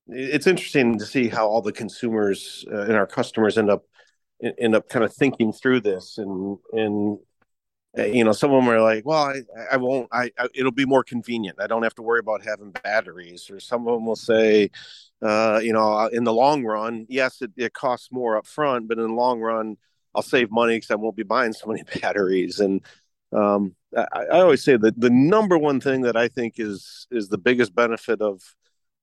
[0.08, 3.84] it's interesting to see how all the consumers uh, and our customers end up
[4.58, 7.18] end up kind of thinking through this and and
[7.98, 10.72] uh, you know, some of them are like, well, I, I won't, I, I, it'll
[10.72, 11.60] be more convenient.
[11.60, 13.50] I don't have to worry about having batteries.
[13.50, 14.70] Or some of them will say,
[15.22, 18.88] uh, you know, uh, in the long run, yes, it, it costs more up front,
[18.88, 19.76] but in the long run,
[20.14, 22.60] I'll save money because I won't be buying so many batteries.
[22.60, 22.82] And
[23.32, 27.28] um, I, I always say that the number one thing that I think is is
[27.28, 28.42] the biggest benefit of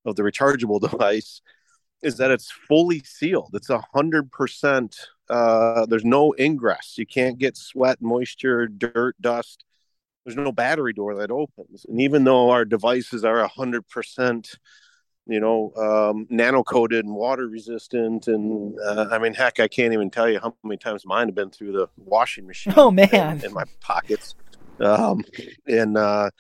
[0.06, 1.42] of the rechargeable device
[2.02, 3.52] is that it's fully sealed.
[3.54, 4.96] It's a hundred percent
[5.30, 6.98] uh, there's no ingress.
[6.98, 9.64] You can't get sweat, moisture, dirt, dust.
[10.26, 11.86] There's no battery door that opens.
[11.88, 14.56] And even though our devices are a 100%,
[15.30, 19.94] you know, um, nano coated and water resistant, and uh, I mean, heck, I can't
[19.94, 22.74] even tell you how many times mine have been through the washing machine.
[22.76, 24.36] Oh man, in, in my pockets,
[24.80, 25.24] um,
[25.68, 26.32] and uh,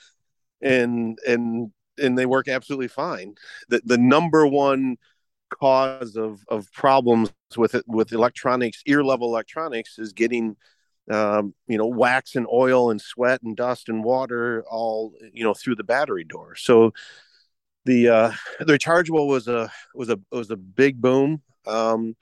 [0.62, 3.36] and and and they work absolutely fine.
[3.70, 4.98] The the number one
[5.50, 10.56] cause of of problems with it with electronics ear level electronics is getting
[11.10, 15.54] um, you know wax and oil and sweat and dust and water all you know
[15.54, 16.94] through the battery door so
[17.90, 21.42] the uh the rechargeable was a was a was a big boom.
[21.66, 22.16] Um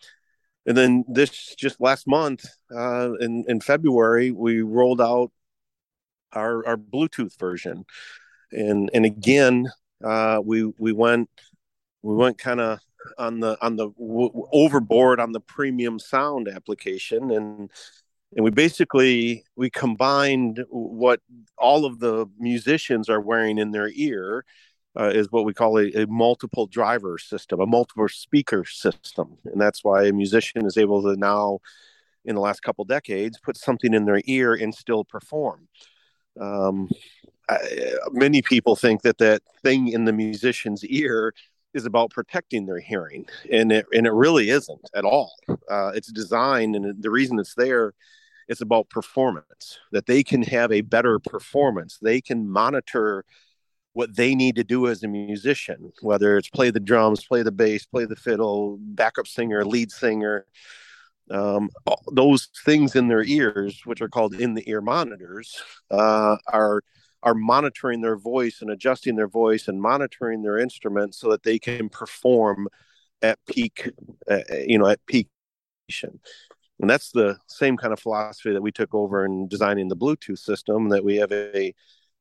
[0.66, 5.32] and then this just last month uh in in february we rolled out
[6.32, 7.86] our our bluetooth version.
[8.52, 9.68] And and again
[10.04, 11.30] uh we we went
[12.02, 12.80] we went kind of
[13.18, 17.32] on the on the w- overboard on the premium sound application.
[17.32, 17.70] And
[18.36, 21.20] and we basically we combined what
[21.58, 24.46] all of the musicians are wearing in their ear
[25.00, 29.60] uh, is what we call a, a, multiple driver system a multiple speaker system and
[29.60, 31.60] that's why a musician is able to now
[32.26, 35.68] in the last couple decades put something in their ear and still perform
[36.40, 36.90] um,
[37.50, 37.60] I,
[38.12, 41.34] many people think that that thing in the musician's ear
[41.74, 45.34] is about protecting their hearing, and it and it really isn't at all.
[45.70, 47.94] Uh, it's designed, and the reason it's there,
[48.48, 49.80] it's about performance.
[49.92, 51.98] That they can have a better performance.
[52.02, 53.26] They can monitor
[53.98, 57.52] what they need to do as a musician, whether it's play the drums, play the
[57.52, 60.46] bass, play the fiddle, backup singer, lead singer.
[61.32, 61.72] Um,
[62.12, 66.84] those things in their ears, which are called in the ear monitors, uh, are
[67.24, 71.58] are monitoring their voice and adjusting their voice and monitoring their instrument so that they
[71.58, 72.68] can perform
[73.24, 73.90] at peak
[74.30, 74.38] uh,
[74.68, 75.28] you know at peak
[76.00, 80.38] and that's the same kind of philosophy that we took over in designing the bluetooth
[80.38, 81.74] system that we have a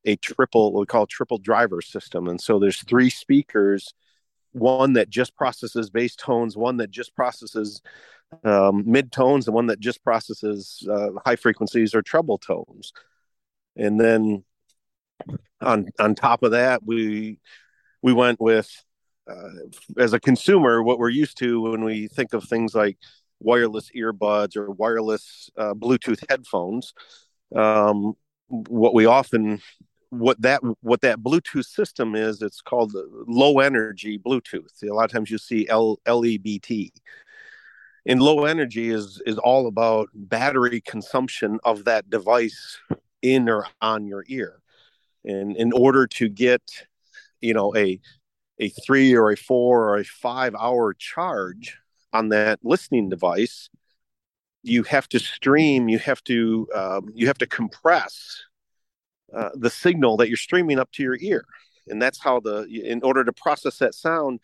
[0.06, 3.92] a triple what we call triple driver system and so there's three speakers
[4.52, 7.82] one that just processes bass tones one that just processes
[8.44, 12.92] um, mid tones and one that just processes uh, high frequencies or treble tones
[13.76, 14.42] and then
[15.60, 17.38] on on top of that, we
[18.02, 18.70] we went with
[19.30, 19.50] uh,
[19.98, 22.98] as a consumer what we're used to when we think of things like
[23.40, 26.94] wireless earbuds or wireless uh, Bluetooth headphones.
[27.54, 28.14] Um,
[28.48, 29.60] what we often
[30.10, 32.94] what that what that Bluetooth system is, it's called
[33.26, 34.82] low energy Bluetooth.
[34.82, 36.90] A lot of times you see L, LEBT.
[38.08, 42.78] And low energy is is all about battery consumption of that device
[43.22, 44.60] in or on your ear.
[45.24, 46.62] And in order to get,
[47.40, 48.00] you know, a
[48.58, 51.78] a three or a four or a five hour charge
[52.12, 53.68] on that listening device,
[54.62, 58.45] you have to stream, you have to um, you have to compress
[59.34, 61.44] uh, the signal that you're streaming up to your ear,
[61.88, 64.40] and that's how the in order to process that sound,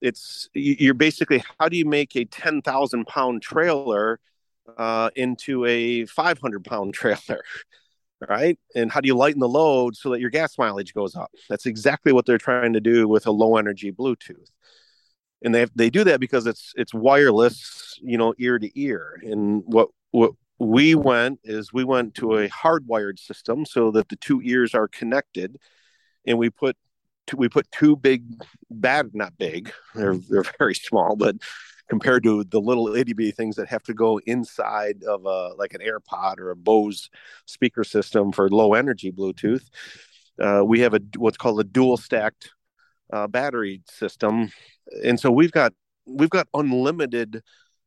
[0.00, 4.20] it's you're basically how do you make a ten thousand pound trailer
[4.76, 7.42] uh, into a five hundred pound trailer?
[8.28, 8.58] right?
[8.74, 11.30] And how do you lighten the load so that your gas mileage goes up?
[11.48, 14.50] That's exactly what they're trying to do with a low energy Bluetooth.
[15.42, 19.20] And they have, they do that because it's it's wireless, you know, ear to ear.
[19.22, 24.16] And what what we went is we went to a hardwired system so that the
[24.16, 25.56] two ears are connected,
[26.26, 26.76] and we put
[27.26, 28.24] two, we put two big
[28.70, 31.36] bad not big they're they're very small but
[31.88, 35.72] compared to the little itty bitty things that have to go inside of a like
[35.74, 37.10] an AirPod or a Bose
[37.46, 39.68] speaker system for low energy Bluetooth.
[40.40, 42.50] Uh, we have a what's called a dual stacked
[43.12, 44.50] uh, battery system,
[45.04, 45.72] and so we've got
[46.06, 47.42] we've got unlimited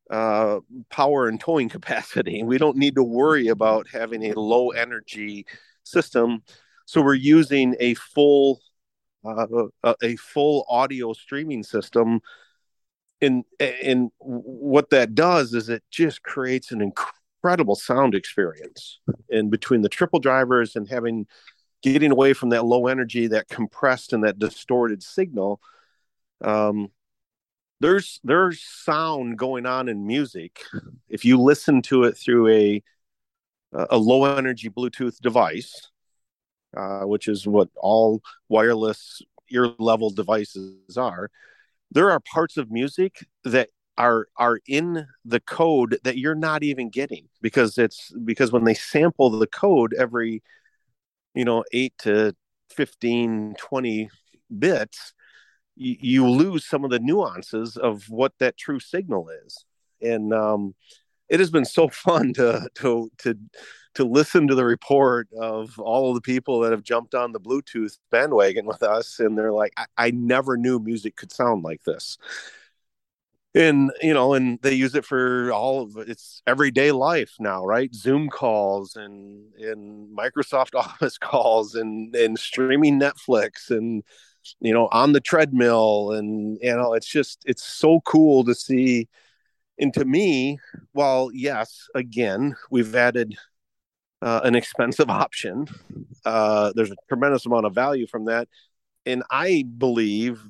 [0.09, 2.43] uh, power and towing capacity.
[2.43, 5.45] We don't need to worry about having a low energy
[5.83, 6.43] system.
[6.85, 8.61] So we're using a full
[9.25, 12.21] uh, a full audio streaming system
[13.21, 18.99] and and what that does is it just creates an incredible sound experience
[19.29, 21.27] and between the triple drivers and having
[21.81, 25.59] getting away from that low energy that compressed and that distorted signal
[26.41, 26.89] um
[27.79, 30.63] there's there's sound going on in music.
[31.07, 32.83] If you listen to it through a
[33.73, 35.89] a low energy bluetooth device
[36.75, 39.21] uh, which is what all wireless
[39.51, 41.29] ear level devices are
[41.91, 46.89] there are parts of music that are are in the code that you're not even
[46.89, 50.43] getting because it's because when they sample the code every
[51.33, 52.35] you know 8 to
[52.69, 54.09] 15 20
[54.57, 55.13] bits
[55.81, 59.65] you, lose some of the nuances of what that true signal is
[60.01, 60.75] and um
[61.29, 63.37] it has been so fun to to to
[63.95, 67.39] to listen to the report of all of the people that have jumped on the
[67.39, 71.83] Bluetooth bandwagon with us, and they're like, I, I never knew music could sound like
[71.83, 72.17] this.
[73.55, 77.93] And you know, and they use it for all of its everyday life now, right?
[77.93, 84.03] Zoom calls and and Microsoft Office calls and and streaming Netflix and
[84.59, 89.07] you know on the treadmill and you know it's just it's so cool to see
[89.79, 90.59] and to me
[90.93, 93.35] well, yes again we've added
[94.21, 95.67] uh, an expensive option.
[96.25, 98.47] Uh, there's a tremendous amount of value from that,
[99.05, 100.41] and I believe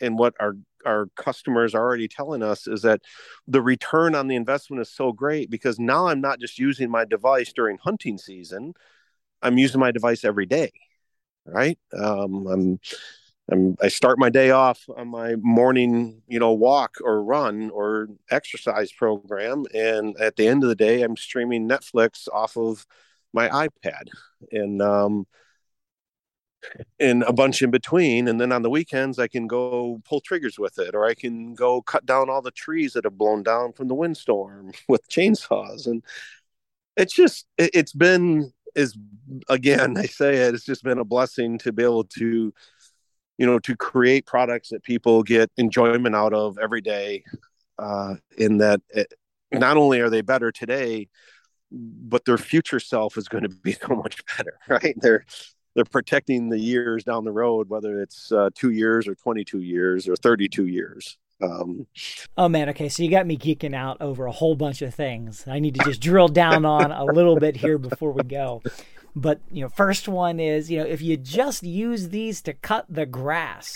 [0.00, 3.00] in what our our customers are already telling us is that
[3.48, 7.04] the return on the investment is so great because now I'm not just using my
[7.04, 8.74] device during hunting season;
[9.42, 10.72] I'm using my device every day.
[11.46, 11.78] Right?
[11.96, 12.80] Um, I'm
[13.50, 18.08] I'm, I start my day off on my morning, you know, walk or run or
[18.30, 22.86] exercise program, and at the end of the day, I'm streaming Netflix off of
[23.32, 24.08] my iPad,
[24.50, 25.26] and um,
[26.98, 28.28] and a bunch in between.
[28.28, 31.54] And then on the weekends, I can go pull triggers with it, or I can
[31.54, 35.86] go cut down all the trees that have blown down from the windstorm with chainsaws.
[35.86, 36.02] And
[36.96, 38.96] it's just, it, it's been, is
[39.48, 42.52] again, I say it, it's just been a blessing to be able to
[43.38, 47.22] you know to create products that people get enjoyment out of every day
[47.78, 49.12] uh in that it,
[49.52, 51.08] not only are they better today
[51.70, 54.94] but their future self is going to be so much better right?
[55.00, 55.24] They're
[55.74, 60.08] they're protecting the years down the road whether it's uh, two years or 22 years
[60.08, 61.86] or 32 years um,
[62.38, 65.44] oh man okay so you got me geeking out over a whole bunch of things.
[65.46, 68.62] I need to just drill down on a little bit here before we go
[69.16, 72.84] but you know, first one is you know if you just use these to cut
[72.88, 73.74] the grass.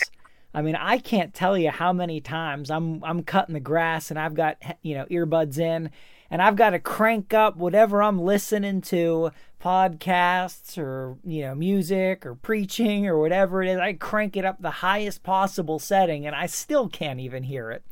[0.53, 4.19] I mean, I can't tell you how many times I'm I'm cutting the grass and
[4.19, 5.89] I've got you know earbuds in
[6.29, 12.23] and I've got to crank up whatever I'm listening to, podcasts or you know music
[12.23, 13.79] or preaching or whatever it is.
[13.79, 17.83] I crank it up the highest possible setting and I still can't even hear it.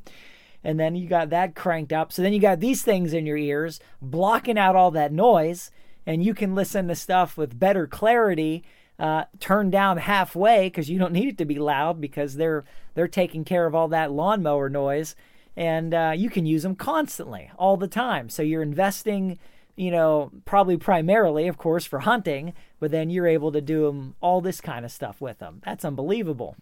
[0.63, 2.11] And then you got that cranked up.
[2.11, 5.71] So then you got these things in your ears blocking out all that noise
[6.09, 8.63] and you can listen to stuff with better clarity
[8.97, 13.07] uh, turned down halfway because you don't need it to be loud because they're they're
[13.07, 15.15] taking care of all that lawnmower noise
[15.55, 19.37] and uh, you can use them constantly all the time so you're investing
[19.75, 24.13] you know, probably primarily, of course, for hunting, but then you're able to do them
[24.19, 25.61] all this kind of stuff with them.
[25.63, 26.57] That's unbelievable.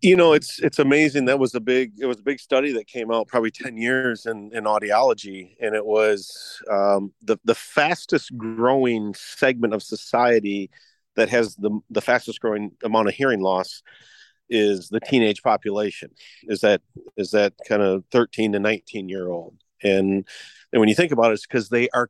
[0.00, 1.24] You know, it's it's amazing.
[1.24, 4.26] That was a big it was a big study that came out probably ten years
[4.26, 10.70] in in audiology, and it was um, the the fastest growing segment of society
[11.16, 13.82] that has the the fastest growing amount of hearing loss
[14.48, 16.10] is the teenage population.
[16.44, 16.82] Is that
[17.16, 20.24] is that kind of thirteen to nineteen year old, and
[20.72, 22.08] and when you think about it, it's because they are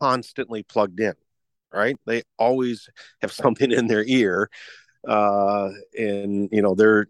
[0.00, 1.14] constantly plugged in,
[1.72, 1.96] right?
[2.06, 2.88] They always
[3.22, 4.50] have something in their ear
[5.06, 7.06] uh, and you know they're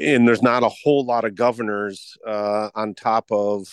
[0.00, 3.68] and there's not a whole lot of governors uh, on top of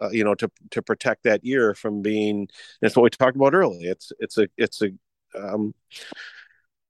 [0.00, 2.48] uh, you know to to protect that ear from being.
[2.80, 3.90] That's what we talked about earlier.
[3.90, 4.90] It's it's a it's a
[5.36, 5.74] um,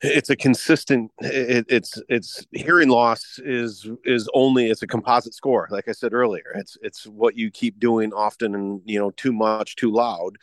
[0.02, 5.68] it's a consistent it, it's it's hearing loss is is only it's a composite score
[5.70, 9.32] like i said earlier it's it's what you keep doing often and you know too
[9.32, 10.36] much too loud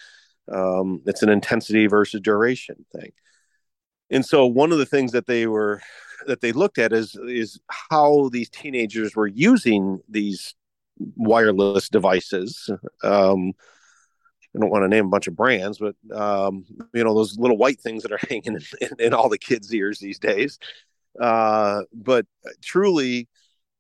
[0.52, 3.12] um, it's an intensity versus duration thing
[4.14, 5.82] and so one of the things that they were
[6.28, 10.56] that they looked at is is how these teenagers were using these
[11.18, 12.70] wireless devices
[13.04, 13.54] um,
[14.56, 17.58] I don't want to name a bunch of brands, but um, you know those little
[17.58, 20.60] white things that are hanging in, in, in all the kids' ears these days.
[21.20, 22.26] Uh, but
[22.62, 23.28] truly,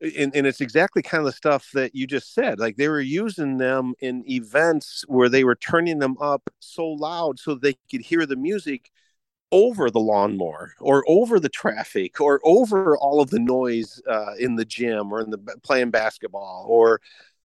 [0.01, 2.59] and, and, it's exactly kind of the stuff that you just said.
[2.59, 7.39] Like they were using them in events where they were turning them up so loud
[7.39, 8.91] so they could hear the music
[9.53, 14.55] over the lawnmower or over the traffic or over all of the noise uh, in
[14.55, 16.99] the gym or in the playing basketball or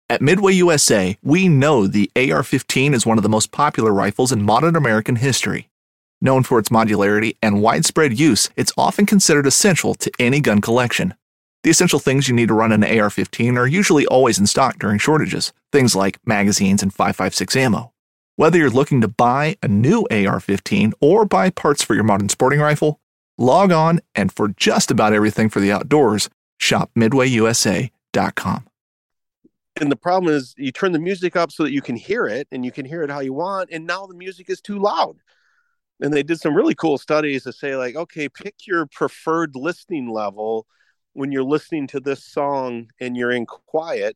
[0.09, 4.31] at Midway USA, we know the AR 15 is one of the most popular rifles
[4.31, 5.69] in modern American history.
[6.21, 11.15] Known for its modularity and widespread use, it's often considered essential to any gun collection.
[11.65, 14.79] The essential things you need to run an AR 15 are usually always in stock
[14.79, 17.93] during shortages, things like magazines and 5.56 ammo.
[18.39, 22.29] Whether you're looking to buy a new AR 15 or buy parts for your modern
[22.29, 23.01] sporting rifle,
[23.39, 26.29] log on and for just about everything for the outdoors,
[26.59, 28.67] shop midwayusa.com.
[29.81, 32.47] And the problem is, you turn the music up so that you can hear it
[32.53, 33.71] and you can hear it how you want.
[33.73, 35.17] And now the music is too loud.
[36.03, 40.11] And they did some really cool studies to say, like, okay, pick your preferred listening
[40.11, 40.67] level
[41.15, 44.15] when you're listening to this song and you're in quiet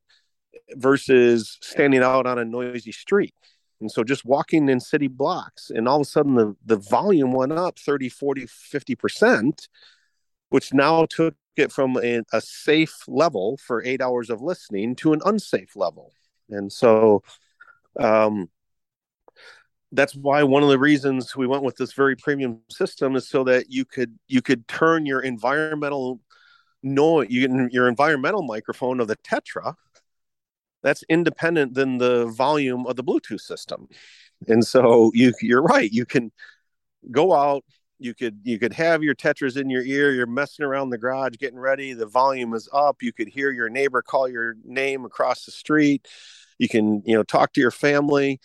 [0.73, 3.35] versus standing out on a noisy street
[3.81, 7.33] and so just walking in city blocks, and all of a sudden the, the volume
[7.33, 9.69] went up 30, 40, 50%,
[10.51, 15.13] which now took it from a, a safe level for eight hours of listening to
[15.13, 16.13] an unsafe level.
[16.51, 17.23] And so
[17.99, 18.49] um,
[19.93, 23.45] that's why one of the reasons we went with this very premium system is so
[23.45, 26.21] that you could you could turn your environmental
[26.83, 29.75] noise your environmental microphone of the tetra
[30.83, 33.89] that's independent than the volume of the Bluetooth system.
[34.49, 35.91] And so you you're right.
[35.91, 36.33] You can
[37.11, 37.65] go out.
[37.99, 40.13] You could you could have your tetras in your ear.
[40.13, 41.93] You're messing around the garage, getting ready.
[41.93, 43.03] The volume is up.
[43.03, 46.09] You could hear your neighbor call your name across the street.
[46.59, 48.41] You can you know talk to your family.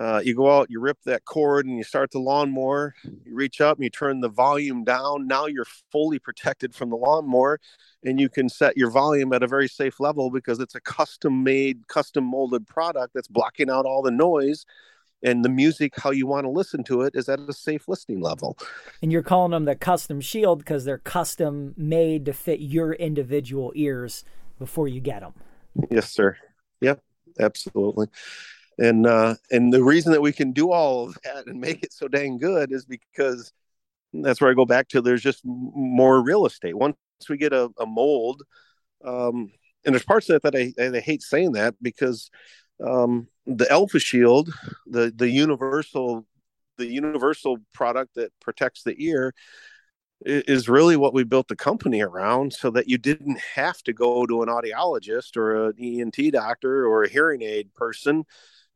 [0.00, 2.94] Uh, you go out, you rip that cord, and you start the lawnmower.
[3.04, 5.26] You reach up and you turn the volume down.
[5.26, 7.60] Now you're fully protected from the lawnmower,
[8.02, 11.44] and you can set your volume at a very safe level because it's a custom
[11.44, 14.64] made, custom molded product that's blocking out all the noise.
[15.22, 18.22] And the music, how you want to listen to it, is at a safe listening
[18.22, 18.56] level.
[19.02, 23.70] And you're calling them the custom shield because they're custom made to fit your individual
[23.74, 24.24] ears
[24.58, 25.34] before you get them.
[25.90, 26.38] Yes, sir.
[26.80, 27.02] Yep,
[27.38, 28.06] absolutely
[28.80, 31.92] and uh, and the reason that we can do all of that and make it
[31.92, 33.52] so dang good is because
[34.12, 35.02] that's where I go back to.
[35.02, 36.76] There's just more real estate.
[36.76, 36.96] Once
[37.28, 38.42] we get a, a mold,
[39.04, 39.52] um,
[39.84, 42.30] and there's parts of it that I, I hate saying that because
[42.84, 44.50] um, the Alpha Shield,
[44.86, 46.26] the the universal
[46.78, 49.34] the universal product that protects the ear
[50.24, 54.26] is really what we built the company around so that you didn't have to go
[54.26, 58.24] to an audiologist or an ENT doctor or a hearing aid person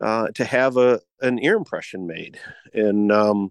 [0.04, 2.38] uh, to have a an ear impression made,
[2.74, 3.50] and um,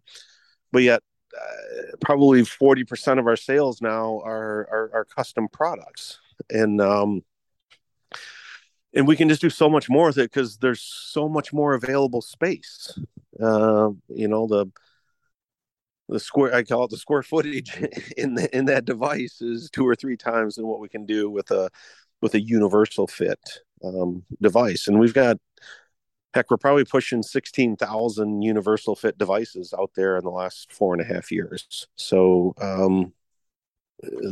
[0.72, 1.02] but yet
[1.36, 6.20] uh, probably forty percent of our sales now are, are, are custom products,
[6.52, 7.24] and um,
[8.94, 11.74] and we can just do so much more with it because there's so much more
[11.74, 13.00] available space.
[13.42, 14.68] Uh, you know the
[16.08, 17.76] the square I call it the square footage
[18.16, 21.32] in the, in that device is two or three times than what we can do
[21.32, 21.72] with a
[22.22, 23.40] with a universal fit
[23.84, 25.38] um, device, and we've got
[26.34, 31.02] heck, we're probably pushing 16,000 universal fit devices out there in the last four and
[31.02, 31.88] a half years.
[31.96, 33.14] So um,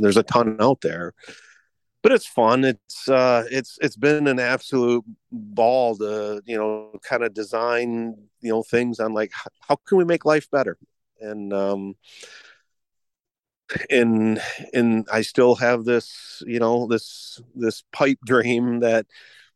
[0.02, 1.14] there's a ton out there.
[2.04, 2.64] but it's fun.
[2.66, 8.50] It's uh, it's it's been an absolute ball to you know kind of design you
[8.52, 9.32] know things on like
[9.68, 10.78] how can we make life better,
[11.20, 11.96] and um,
[13.90, 14.42] and
[14.74, 19.06] and I still have this you know this this pipe dream that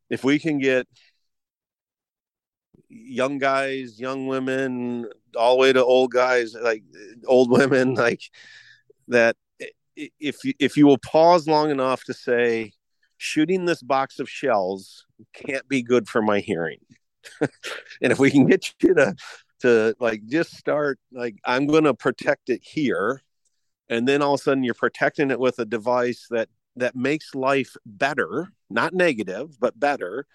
[0.09, 0.87] if we can get
[2.89, 6.83] young guys, young women, all the way to old guys, like
[7.27, 8.21] old women, like
[9.07, 9.35] that
[9.95, 12.73] if you, if you will pause long enough to say
[13.17, 16.79] shooting this box of shells can't be good for my hearing.
[18.01, 19.15] And if we can get you to
[19.61, 23.21] to like just start like i'm going to protect it here
[23.89, 27.33] and then all of a sudden you're protecting it with a device that that makes
[27.33, 30.27] life better not negative but better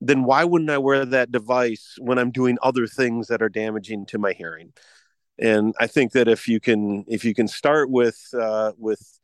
[0.00, 4.06] then why wouldn't i wear that device when i'm doing other things that are damaging
[4.06, 4.72] to my hearing?
[5.38, 9.18] And I think that if you can if you can start with uh, with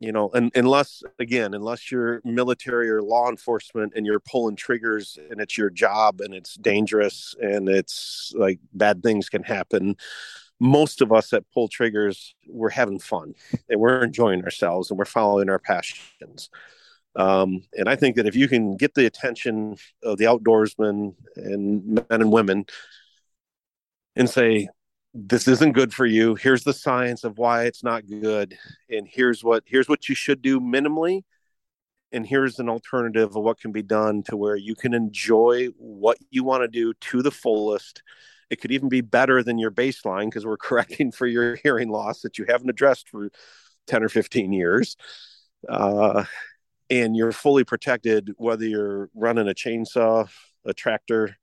[0.00, 5.18] you know and unless again unless you're military or law enforcement and you're pulling triggers
[5.30, 9.94] and it's your job and it's dangerous and it's like bad things can happen
[10.58, 13.34] most of us that pull triggers we're having fun
[13.68, 16.48] and we're enjoying ourselves and we're following our passions
[17.16, 21.84] um, and i think that if you can get the attention of the outdoorsmen and
[21.84, 22.64] men and women
[24.16, 24.68] and say
[25.12, 26.34] this isn't good for you.
[26.36, 28.56] Here's the science of why it's not good.
[28.88, 31.22] And here's what here's what you should do minimally.
[32.12, 36.18] And here's an alternative of what can be done to where you can enjoy what
[36.30, 38.02] you want to do to the fullest.
[38.50, 42.20] It could even be better than your baseline because we're correcting for your hearing loss
[42.22, 43.30] that you haven't addressed for
[43.86, 44.96] 10 or 15 years.
[45.68, 46.24] Uh,
[46.90, 50.28] and you're fully protected whether you're running a chainsaw
[50.64, 51.36] a tractor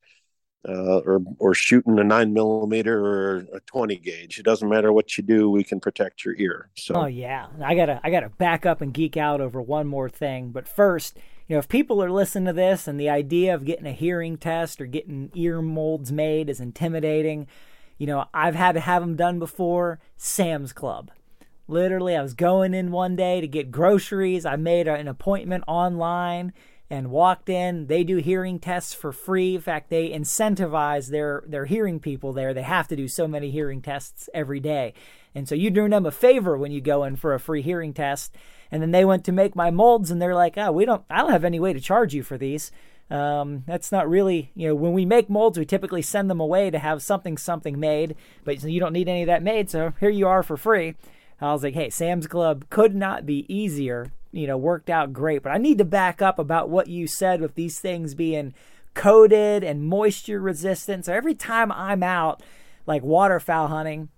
[0.67, 4.39] uh, or or shooting a nine millimeter or a 20 gauge.
[4.39, 6.69] It doesn't matter what you do, we can protect your ear.
[6.75, 7.47] So Oh yeah.
[7.63, 10.51] I gotta I gotta back up and geek out over one more thing.
[10.51, 11.17] But first,
[11.47, 14.37] you know, if people are listening to this and the idea of getting a hearing
[14.37, 17.47] test or getting ear molds made is intimidating,
[17.97, 19.99] you know, I've had to have them done before.
[20.17, 21.11] Sam's Club.
[21.67, 24.45] Literally, I was going in one day to get groceries.
[24.45, 26.53] I made an appointment online
[26.89, 27.87] and walked in.
[27.87, 29.55] They do hearing tests for free.
[29.55, 32.53] In fact, they incentivize their their hearing people there.
[32.53, 34.93] They have to do so many hearing tests every day.
[35.35, 37.93] And so you do them a favor when you go in for a free hearing
[37.93, 38.33] test.
[38.71, 41.17] And then they went to make my molds and they're like, "Oh, we don't I
[41.17, 42.71] don't have any way to charge you for these."
[43.09, 46.69] Um, that's not really, you know, when we make molds, we typically send them away
[46.69, 50.09] to have something something made, but you don't need any of that made, so here
[50.09, 50.95] you are for free.
[51.39, 55.43] I was like, hey, Sam's Club could not be easier you know, worked out great.
[55.43, 58.53] But I need to back up about what you said with these things being
[58.93, 61.05] coated and moisture resistant.
[61.05, 62.41] So every time I'm out,
[62.85, 64.09] like waterfowl hunting,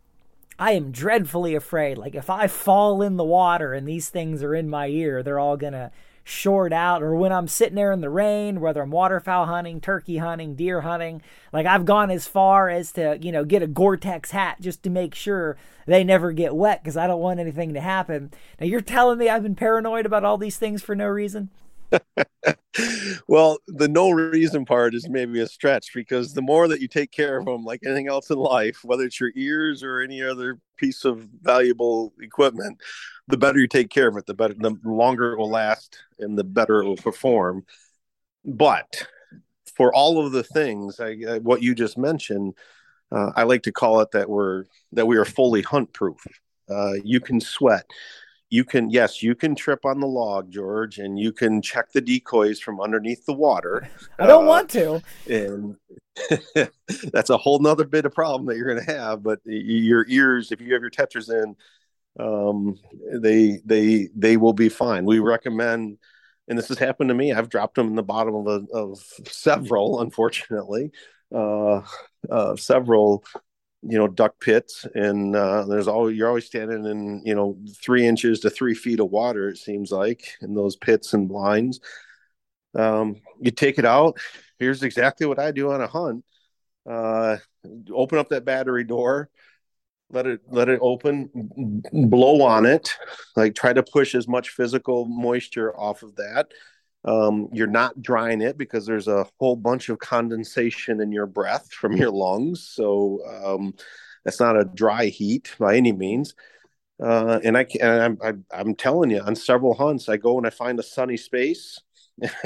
[0.57, 1.97] I am dreadfully afraid.
[1.97, 5.39] Like if I fall in the water and these things are in my ear, they're
[5.39, 5.91] all gonna
[6.23, 10.17] short out or when I'm sitting there in the rain, whether I'm waterfowl hunting, turkey
[10.17, 11.21] hunting, deer hunting,
[11.51, 14.89] like I've gone as far as to, you know, get a Gore-Tex hat just to
[14.89, 18.31] make sure they never get wet because I don't want anything to happen.
[18.59, 21.49] Now you're telling me I've been paranoid about all these things for no reason?
[23.27, 27.11] well, the no reason part is maybe a stretch because the more that you take
[27.11, 30.59] care of them, like anything else in life, whether it's your ears or any other
[30.79, 32.79] piece of valuable equipment,
[33.27, 36.37] the better you take care of it, the better, the longer it will last, and
[36.37, 37.65] the better it will perform.
[38.45, 39.07] But
[39.75, 42.55] for all of the things, I, I, what you just mentioned,
[43.11, 46.25] uh, I like to call it that we're that we are fully hunt proof.
[46.69, 47.85] Uh, you can sweat
[48.49, 52.01] you can yes you can trip on the log george and you can check the
[52.01, 55.75] decoys from underneath the water i don't uh, want to and
[57.13, 60.51] that's a whole nother bit of problem that you're going to have but your ears
[60.51, 61.55] if you have your tetras in
[62.19, 62.77] um,
[63.21, 65.05] they they they will be fine.
[65.05, 65.99] We recommend
[66.49, 68.99] and this has happened to me i've dropped them in the bottom of a, of
[69.27, 70.91] several unfortunately
[71.33, 71.81] uh,
[72.29, 73.23] uh, several
[73.83, 78.05] you know duck pits and uh, there's always you're always standing in you know three
[78.05, 81.79] inches to three feet of water it seems like in those pits and blinds.
[82.75, 84.19] Um, you take it out
[84.59, 86.23] here's exactly what i do on a hunt
[86.89, 87.37] uh,
[87.93, 89.29] open up that battery door
[90.11, 91.29] let it let it open
[91.93, 92.95] blow on it
[93.35, 96.47] like try to push as much physical moisture off of that
[97.05, 101.71] um, you're not drying it because there's a whole bunch of condensation in your breath
[101.71, 102.67] from your lungs.
[102.67, 103.73] So um,
[104.25, 106.33] that's not a dry heat by any means.
[107.01, 110.45] Uh, and I and I'm, I, am telling you, on several hunts, I go and
[110.45, 111.79] I find a sunny space,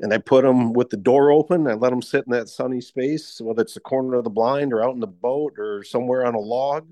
[0.00, 1.66] and I, put them with the door open.
[1.66, 4.72] I let them sit in that sunny space, whether it's the corner of the blind
[4.72, 6.88] or out in the boat or somewhere on a log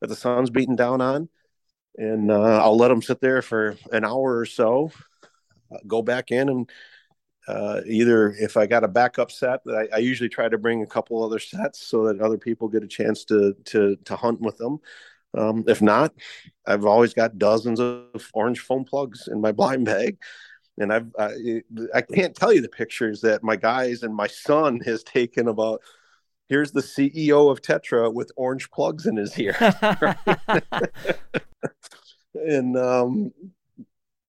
[0.00, 1.28] that the sun's beating down on.
[1.96, 4.90] And uh, I'll let them sit there for an hour or so
[5.72, 6.70] uh, go back in and
[7.48, 10.86] uh, either if I got a backup set, I, I, usually try to bring a
[10.86, 14.56] couple other sets so that other people get a chance to to to hunt with
[14.56, 14.78] them.
[15.32, 16.12] Um, if not,
[16.66, 20.18] I've always got dozens of orange foam plugs in my blind bag,
[20.78, 21.62] and I've I,
[21.94, 25.80] I can't tell you the pictures that my guys and my son has taken about.
[26.48, 29.56] Here's the CEO of Tetra with orange plugs in his ear,
[32.34, 33.32] and um,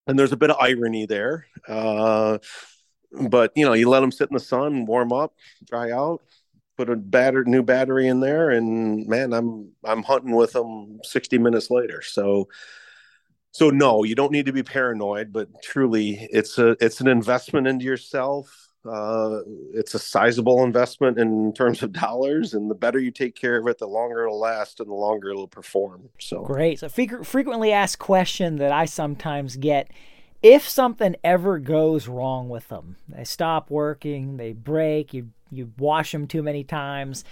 [0.07, 1.45] and there's a bit of irony there.
[1.68, 2.40] Uh,
[3.30, 6.22] but you know, you let them sit in the sun, warm up, dry out,
[6.78, 11.38] put a batter new battery in there, and man, I'm I'm hunting with them 60
[11.38, 12.02] minutes later.
[12.02, 12.48] So
[13.57, 17.65] so no, you don't need to be paranoid, but truly, it's a it's an investment
[17.65, 18.69] into yourself.
[18.88, 19.39] Uh,
[19.73, 23.65] it's a sizable investment in terms of dollars, and the better you take care of
[23.65, 26.07] it, the longer it'll last, and the longer it'll perform.
[26.19, 26.77] So great.
[26.77, 29.89] So frequently asked question that I sometimes get
[30.43, 36.11] if something ever goes wrong with them, they stop working, they break, you you wash
[36.11, 37.23] them too many times.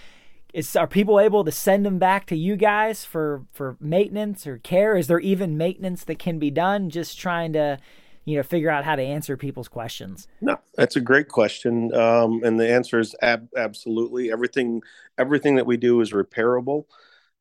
[0.55, 4.57] Is, are people able to send them back to you guys for for maintenance or
[4.59, 4.95] care?
[4.95, 6.89] Is there even maintenance that can be done?
[6.89, 7.77] Just trying to,
[8.23, 10.29] you know, figure out how to answer people's questions.
[10.39, 14.31] No, that's a great question, um, and the answer is ab- absolutely.
[14.31, 14.81] Everything
[15.17, 16.85] everything that we do is repairable.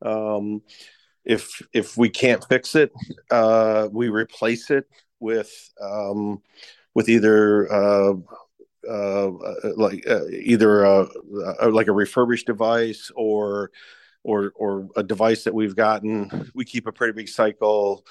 [0.03, 0.63] Um,
[1.25, 2.91] if if we can't fix it,
[3.31, 4.89] uh, we replace it
[5.21, 6.43] with um,
[6.95, 8.15] with either uh,
[8.89, 9.31] uh,
[9.77, 11.09] like uh, either a,
[11.61, 13.71] a, like a refurbished device or
[14.23, 16.51] or or a device that we've gotten.
[16.55, 18.07] We keep a pretty big cycle.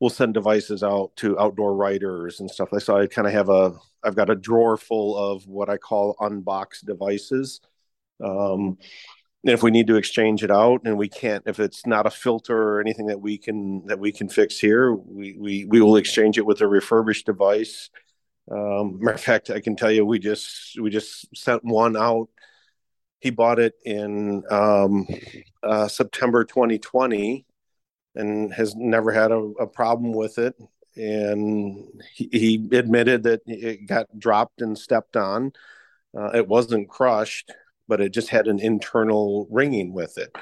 [0.00, 2.72] We'll send devices out to outdoor writers and stuff.
[2.72, 5.76] Like so I kind of have a I've got a drawer full of what I
[5.76, 7.60] call unboxed devices.
[8.22, 8.78] Um,
[9.44, 12.10] and if we need to exchange it out and we can't if it's not a
[12.10, 15.96] filter or anything that we can that we can fix here we we, we will
[15.96, 17.90] exchange it with a refurbished device
[18.50, 22.28] um, matter of fact i can tell you we just we just sent one out.
[23.20, 25.06] He bought it in um,
[25.62, 27.44] uh, september 2020
[28.14, 30.54] and has never had a, a problem with it.
[30.96, 35.52] And he, he, admitted that it got dropped and stepped on.
[36.16, 37.52] Uh, it wasn't crushed
[37.90, 40.34] but it just had an internal ringing with it.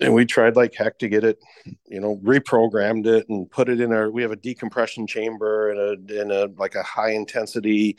[0.00, 1.38] And we tried like heck to get it,
[1.86, 4.10] you know, reprogrammed it and put it in our.
[4.10, 7.96] We have a decompression chamber and a in a like a high intensity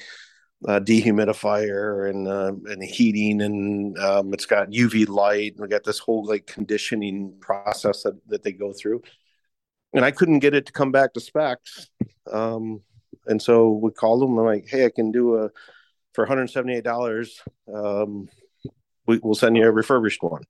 [0.67, 5.83] uh, dehumidifier and uh, and heating and um, it's got UV light and we got
[5.83, 9.01] this whole like conditioning process that, that they go through.
[9.93, 11.89] And I couldn't get it to come back to specs.
[12.31, 12.81] Um,
[13.25, 14.37] and so we called them.
[14.37, 15.49] I'm like, hey, I can do a
[16.13, 17.29] for $178
[17.73, 18.27] um,
[19.05, 20.43] we, will send you a refurbished one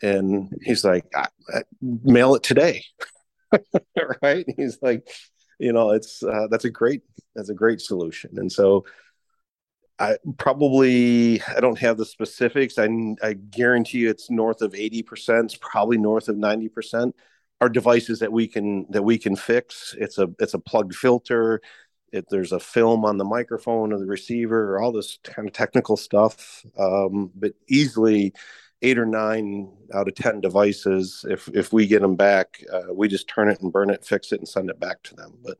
[0.00, 2.84] and he's like I, I, mail it today.
[4.22, 4.46] Right?
[4.56, 5.06] He's like
[5.58, 7.02] you know it's uh, that's a great
[7.34, 8.30] that's a great solution.
[8.36, 8.84] And so
[9.98, 12.78] i probably i don't have the specifics.
[12.78, 12.88] I,
[13.22, 17.12] I guarantee you it's north of 80% it's probably north of 90%
[17.60, 19.94] are devices that we can that we can fix.
[19.98, 21.60] It's a it's a plugged filter.
[22.12, 25.54] If there's a film on the microphone or the receiver or all this kind of
[25.54, 28.34] technical stuff um, but easily
[28.82, 33.08] eight or nine out of ten devices if if we get them back uh, we
[33.08, 35.38] just turn it and burn it fix it and send it back to them.
[35.42, 35.58] But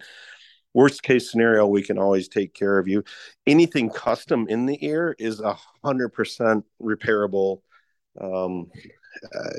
[0.75, 3.05] worst case scenario we can always take care of you.
[3.47, 7.61] Anything custom in the ear is a hundred percent repairable
[8.21, 8.71] um,
[9.35, 9.51] uh,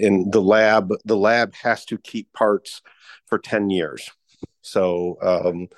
[0.00, 2.82] in the lab the lab has to keep parts
[3.26, 4.10] for 10 years.
[4.60, 5.68] So um,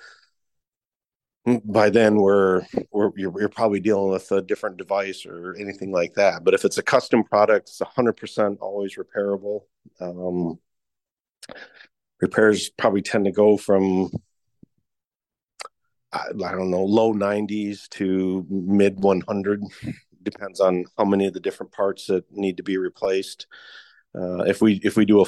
[1.65, 6.15] by then we're, we're you're, you're, probably dealing with a different device or anything like
[6.15, 6.43] that.
[6.43, 9.61] But if it's a custom product it's 100% always repairable.
[10.01, 10.59] Um,
[12.21, 14.11] repairs probably tend to go from
[16.12, 19.62] I, I don't know low 90s to mid 100
[20.23, 23.47] depends on how many of the different parts that need to be replaced.
[24.19, 25.27] Uh, if we if we do a,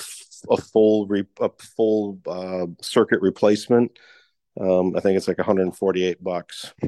[0.50, 3.90] a full re, a full uh, circuit replacement
[4.60, 6.74] um, I think it's like 148 bucks.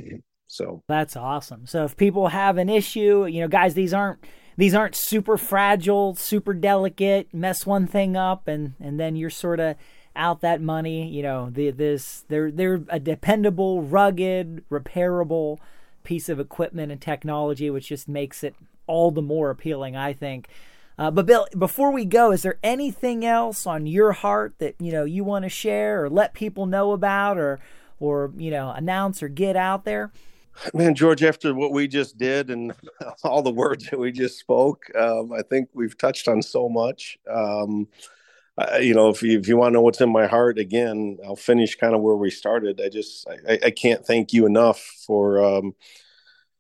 [0.48, 1.66] So that's awesome.
[1.66, 4.24] So if people have an issue, you know, guys, these aren't
[4.56, 7.32] these aren't super fragile, super delicate.
[7.32, 9.76] Mess one thing up, and and then you're sort of
[10.16, 11.06] out that money.
[11.08, 15.58] You know, the, this they're they're a dependable, rugged, repairable
[16.02, 18.54] piece of equipment and technology, which just makes it
[18.86, 20.48] all the more appealing, I think.
[20.98, 24.90] Uh, but Bill, before we go, is there anything else on your heart that you
[24.90, 27.60] know you want to share or let people know about, or
[28.00, 30.10] or you know announce or get out there?
[30.74, 32.72] Man, George, after what we just did and
[33.24, 37.16] all the words that we just spoke, um, I think we've touched on so much.
[37.30, 37.86] Um,
[38.80, 41.36] you know, if you, if you want to know what's in my heart, again, I'll
[41.36, 42.80] finish kind of where we started.
[42.84, 45.76] I just, I, I can't thank you enough for, um,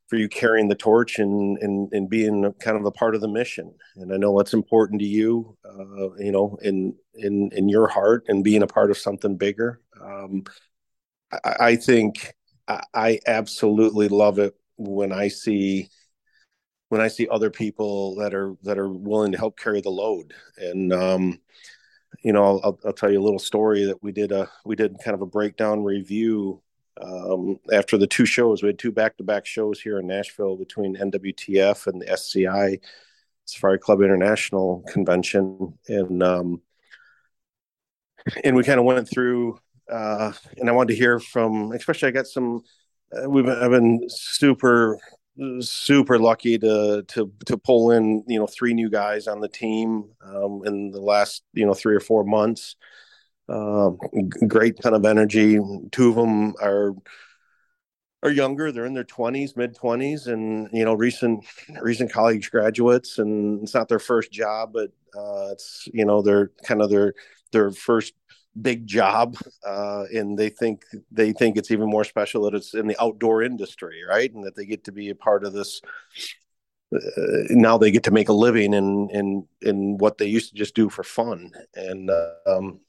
[0.08, 3.28] for you carrying the torch and, and, and being kind of a part of the
[3.28, 3.74] mission.
[3.96, 8.24] And I know that's important to you, uh, you know, in, in, in your heart
[8.28, 9.80] and being a part of something bigger.
[10.02, 10.44] Um,
[11.32, 12.34] I, I think
[12.66, 15.88] I, I absolutely love it when I see
[16.90, 20.32] when I see other people that are that are willing to help carry the load.
[20.56, 21.38] And um,
[22.22, 24.96] you know, I'll, I'll tell you a little story that we did a we did
[25.04, 26.62] kind of a breakdown review
[27.00, 28.62] um, after the two shows.
[28.62, 32.78] We had two back to back shows here in Nashville between NWTF and the SCI
[33.44, 36.62] Safari Club International Convention, and um,
[38.44, 39.58] and we kind of went through.
[39.90, 42.62] Uh, and I wanted to hear from, especially I got some.
[43.10, 44.98] Uh, we've I've been super
[45.60, 50.10] super lucky to to to pull in you know three new guys on the team
[50.24, 52.76] um, in the last you know three or four months.
[53.48, 53.90] Uh,
[54.46, 55.58] great ton of energy.
[55.90, 56.94] Two of them are
[58.22, 61.44] are younger; they're in their twenties, mid twenties, and you know recent
[61.80, 63.18] recent college graduates.
[63.18, 67.14] And it's not their first job, but uh, it's you know they're kind of their
[67.52, 68.14] their first
[68.60, 72.86] big job uh, and they think they think it's even more special that it's in
[72.86, 75.80] the outdoor industry right and that they get to be a part of this
[76.94, 76.98] uh,
[77.50, 80.74] now they get to make a living in in in what they used to just
[80.74, 82.80] do for fun and uh, um,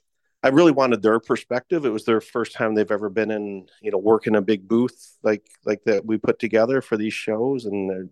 [0.43, 3.91] i really wanted their perspective it was their first time they've ever been in you
[3.91, 7.89] know working a big booth like like that we put together for these shows and
[7.89, 8.07] they're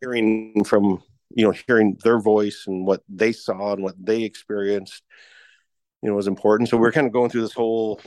[0.00, 5.02] hearing from you know hearing their voice and what they saw and what they experienced
[6.04, 6.68] you know was important.
[6.68, 7.98] So we are kind of going through this whole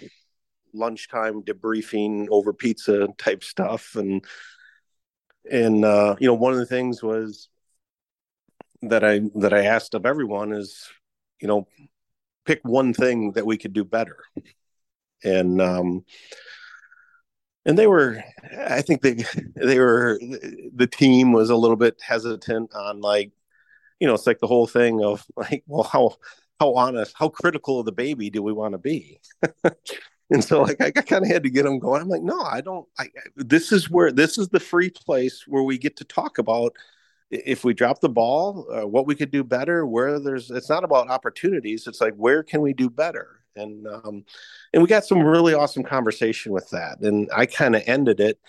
[0.72, 4.24] lunchtime debriefing over pizza type stuff, and
[5.52, 7.50] and uh, you know one of the things was
[8.84, 10.88] that I that I asked of everyone is
[11.42, 11.68] you know
[12.48, 14.18] pick one thing that we could do better,
[15.24, 16.06] and um,
[17.66, 18.24] and they were
[18.58, 19.24] I think they
[19.56, 20.20] they were
[20.74, 23.32] the team was a little bit hesitant on like
[24.00, 26.16] you know it's like the whole thing of like well how
[26.60, 29.20] how honest, how critical of the baby do we want to be?
[30.32, 32.02] and so like I kind of had to get them going.
[32.02, 32.88] I'm like, no, I don't.
[32.98, 36.76] I this is where this is the free place where we get to talk about
[37.30, 39.86] if we drop the ball, uh, what we could do better.
[39.86, 41.88] Where there's, it's not about opportunities.
[41.88, 43.42] It's like where can we do better?
[43.56, 44.24] And um,
[44.74, 47.00] and we got some really awesome conversation with that.
[47.02, 48.40] And I kind of ended it,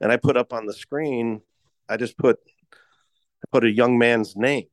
[0.00, 1.42] and I put up on the screen.
[1.88, 2.38] I just put
[2.72, 4.66] I put a young man's name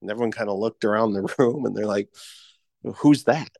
[0.00, 2.08] and everyone kind of looked around the room and they're like,
[2.96, 3.50] who's that?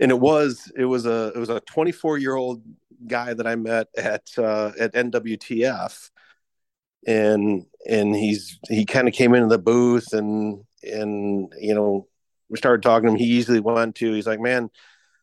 [0.00, 2.62] And it was it was a it was a 24 year old
[3.06, 6.10] guy that I met at uh, at NWTF,
[7.06, 12.06] and and he's he kind of came into the booth and and you know
[12.48, 13.18] we started talking to him.
[13.18, 14.70] He easily went to he's like, man,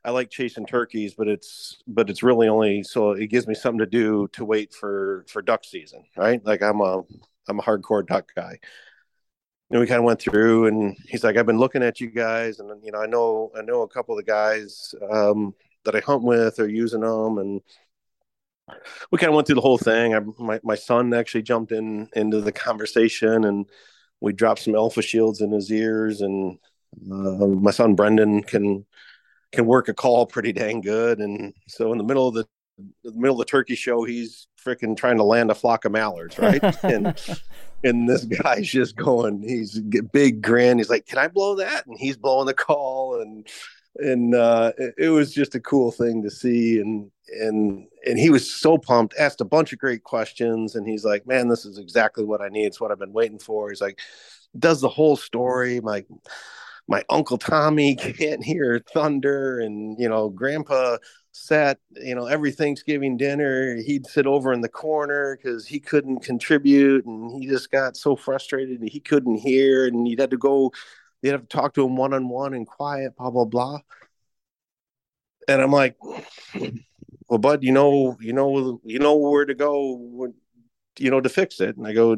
[0.03, 3.80] I like chasing turkeys, but it's but it's really only so it gives me something
[3.80, 6.44] to do to wait for for duck season, right?
[6.45, 7.03] Like I'm a
[7.48, 8.60] I'm a hardcore duck guy
[9.73, 12.60] and we kind of went through and he's like i've been looking at you guys
[12.60, 15.53] and you know i know i know a couple of the guys um,
[15.84, 17.60] that i hunt with are using them and
[19.11, 20.15] we kind of went through the whole thing.
[20.15, 23.65] I, my, my son actually jumped in into the conversation and
[24.22, 26.57] we dropped some alpha shields in his ears and
[27.11, 28.85] uh, my son brendan can
[29.52, 31.19] can work a call pretty dang good.
[31.19, 32.45] And so in the middle of the,
[33.03, 36.40] the middle of the turkey show he's freaking trying to land a flock of mallards
[36.40, 36.64] right?
[36.84, 37.19] And
[37.84, 40.77] and this guy's just going he's big grin.
[40.77, 41.85] He's like can i blow that?
[41.85, 43.48] And he's blowing the call and
[43.98, 46.80] and uh, it, was just a cool thing to see.
[46.80, 47.11] And
[47.41, 50.76] and and he was so pumped asked a bunch of great questions.
[50.76, 52.65] And he's like man this is exactly what i need.
[52.65, 53.70] It's what i've been waiting for.
[53.70, 53.99] He's like
[54.57, 55.80] does the whole story.
[55.82, 56.06] My
[56.88, 59.60] my uncle tommy can't hear thunder.
[59.60, 60.98] And you know grandpa
[61.34, 66.20] sat, you know, every Thanksgiving dinner, he'd sit over in the corner because he couldn't
[66.24, 67.06] contribute.
[67.06, 69.88] And he just got so frustrated and he couldn't hear.
[69.88, 70.72] And he'd have to go,
[71.24, 73.80] you'd have to talk to him one on one and quiet, blah, blah, blah.
[75.48, 75.95] And I'm like,
[77.28, 80.32] well, bud, you know, you know, you know where to go,
[81.00, 81.78] you know, to fix it.
[81.78, 82.18] And I go,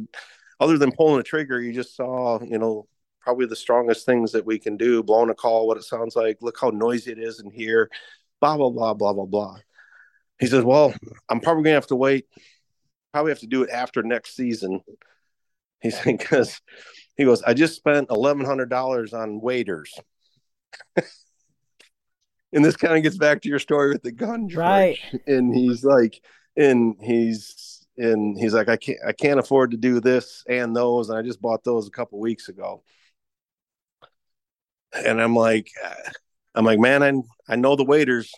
[0.59, 2.87] other than pulling a trigger, you just saw, you know,
[3.21, 6.37] probably the strongest things that we can do, blowing a call, what it sounds like,
[6.41, 7.89] look how noisy it is in here
[8.41, 9.57] blah blah blah blah blah blah.
[10.39, 10.93] He says, "Well,
[11.29, 12.27] I'm probably gonna have to wait.
[13.13, 14.81] Probably have to do it after next season."
[15.85, 16.59] He said, "Because
[17.15, 19.93] he goes, I just spent eleven hundred dollars on waders."
[20.95, 24.57] and this kind of gets back to your story with the gun, George.
[24.57, 24.97] right?
[25.27, 26.19] And he's like,
[26.57, 31.09] and he's and he's like, I can't, I can't afford to do this and those,
[31.09, 32.83] and I just bought those a couple weeks ago.
[34.93, 35.69] and I'm like,
[36.55, 37.13] I'm like, man, I
[37.47, 38.33] I know the waders.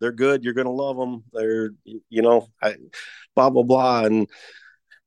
[0.00, 0.44] They're good.
[0.44, 1.24] You're gonna love them.
[1.32, 2.76] They're, you know, I,
[3.34, 4.04] blah blah blah.
[4.04, 4.28] And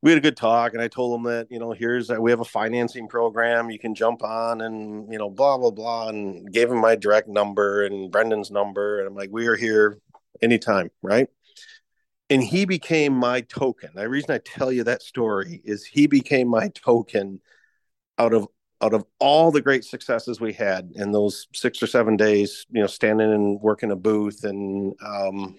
[0.01, 0.73] we had a good talk.
[0.73, 3.79] And I told them that, you know, here's that we have a financing program you
[3.79, 6.09] can jump on, and you know, blah blah blah.
[6.09, 8.99] And gave him my direct number and Brendan's number.
[8.99, 9.99] And I'm like, we are here
[10.41, 11.27] anytime, right?
[12.29, 13.89] And he became my token.
[13.95, 17.41] The reason I tell you that story is he became my token
[18.17, 18.47] out of
[18.81, 22.79] out of all the great successes we had in those six or seven days, you
[22.79, 25.57] know, standing and working a booth and um,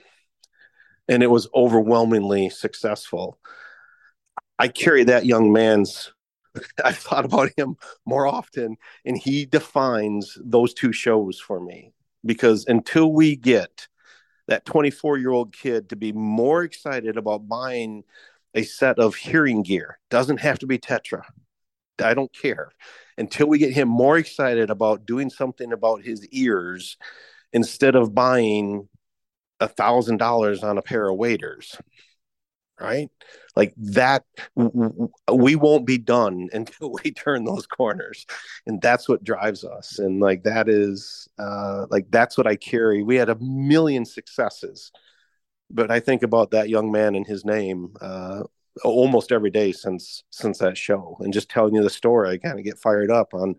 [1.08, 3.38] and it was overwhelmingly successful.
[4.60, 6.12] I carry that young man's.
[6.84, 8.76] I've thought about him more often,
[9.06, 11.94] and he defines those two shows for me
[12.26, 13.88] because until we get
[14.48, 18.04] that 24 year old kid to be more excited about buying
[18.54, 21.22] a set of hearing gear, doesn't have to be Tetra.
[21.98, 22.70] I don't care
[23.16, 26.98] until we get him more excited about doing something about his ears
[27.54, 28.88] instead of buying
[29.58, 31.76] a thousand dollars on a pair of waders
[32.80, 33.10] right?
[33.56, 34.24] Like that
[34.56, 38.26] we won't be done until we turn those corners.
[38.66, 39.98] And that's what drives us.
[39.98, 43.02] And like that is uh like that's what i carry.
[43.02, 44.92] We had a million successes
[45.72, 48.42] but i think about that young man and his name uh
[48.84, 51.16] almost every day since since that show.
[51.20, 53.56] And just telling you the story i kind of get fired up on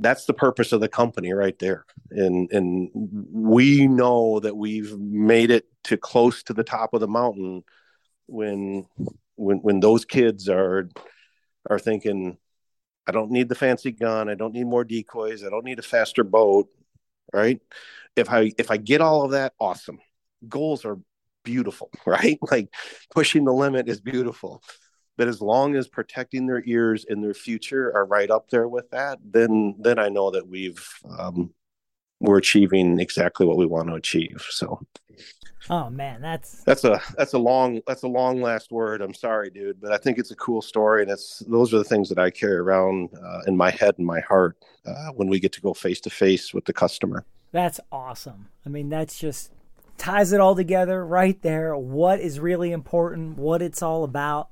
[0.00, 1.84] that's the purpose of the company right there.
[2.10, 7.08] And and we know that we've made it to close to the top of the
[7.08, 7.64] mountain
[8.28, 8.86] when
[9.36, 10.88] when when those kids are
[11.68, 12.36] are thinking
[13.06, 15.82] i don't need the fancy gun i don't need more decoys i don't need a
[15.82, 16.68] faster boat
[17.32, 17.60] right
[18.16, 19.98] if i if i get all of that awesome
[20.46, 20.98] goals are
[21.48, 22.38] beautiful, right?
[22.50, 22.68] Like
[23.14, 24.62] pushing the limit is beautiful.
[25.16, 28.90] But as long as protecting their ears and their future are right up there with
[28.90, 30.86] that, then then I know that we've
[31.18, 31.52] um,
[32.20, 34.46] we're achieving exactly what we want to achieve.
[34.50, 34.80] So
[35.70, 39.02] Oh man, that's that's a that's a long that's a long last word.
[39.02, 41.84] I'm sorry, dude, but I think it's a cool story, and it's those are the
[41.84, 45.40] things that I carry around uh, in my head and my heart uh, when we
[45.40, 47.24] get to go face to face with the customer.
[47.52, 48.48] That's awesome.
[48.64, 49.52] I mean, that's just
[49.98, 51.76] ties it all together right there.
[51.76, 54.48] What is really important, what it's all about.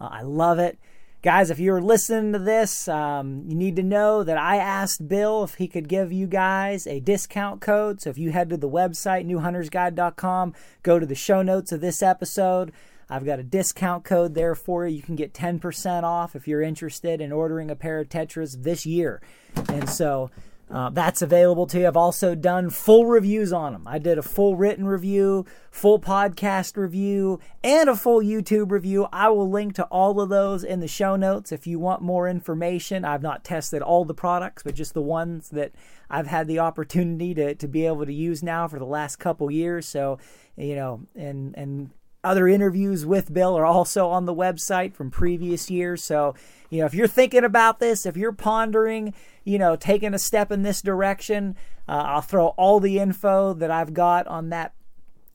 [0.00, 0.78] Uh, I love it.
[1.26, 5.42] Guys, if you're listening to this, um, you need to know that I asked Bill
[5.42, 8.00] if he could give you guys a discount code.
[8.00, 10.54] So if you head to the website, newhuntersguide.com,
[10.84, 12.70] go to the show notes of this episode.
[13.10, 14.94] I've got a discount code there for you.
[14.94, 18.86] You can get 10% off if you're interested in ordering a pair of Tetras this
[18.86, 19.20] year.
[19.68, 20.30] And so
[20.68, 21.86] uh, that's available to you.
[21.86, 23.84] I've also done full reviews on them.
[23.86, 29.06] I did a full written review, full podcast review, and a full YouTube review.
[29.12, 32.28] I will link to all of those in the show notes if you want more
[32.28, 33.04] information.
[33.04, 35.72] I've not tested all the products, but just the ones that
[36.10, 39.48] I've had the opportunity to, to be able to use now for the last couple
[39.52, 39.86] years.
[39.86, 40.18] So,
[40.56, 41.90] you know, and and
[42.24, 46.02] other interviews with Bill are also on the website from previous years.
[46.02, 46.34] So,
[46.70, 49.14] you know, if you're thinking about this, if you're pondering,
[49.44, 51.56] you know, taking a step in this direction,
[51.88, 54.72] uh, I'll throw all the info that I've got on that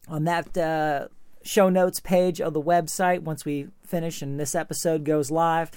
[0.07, 1.07] on that uh,
[1.43, 5.71] show notes page of the website once we finish and this episode goes live.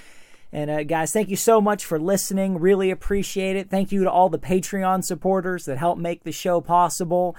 [0.52, 2.58] And uh, guys, thank you so much for listening.
[2.58, 3.70] Really appreciate it.
[3.70, 7.36] Thank you to all the Patreon supporters that help make the show possible.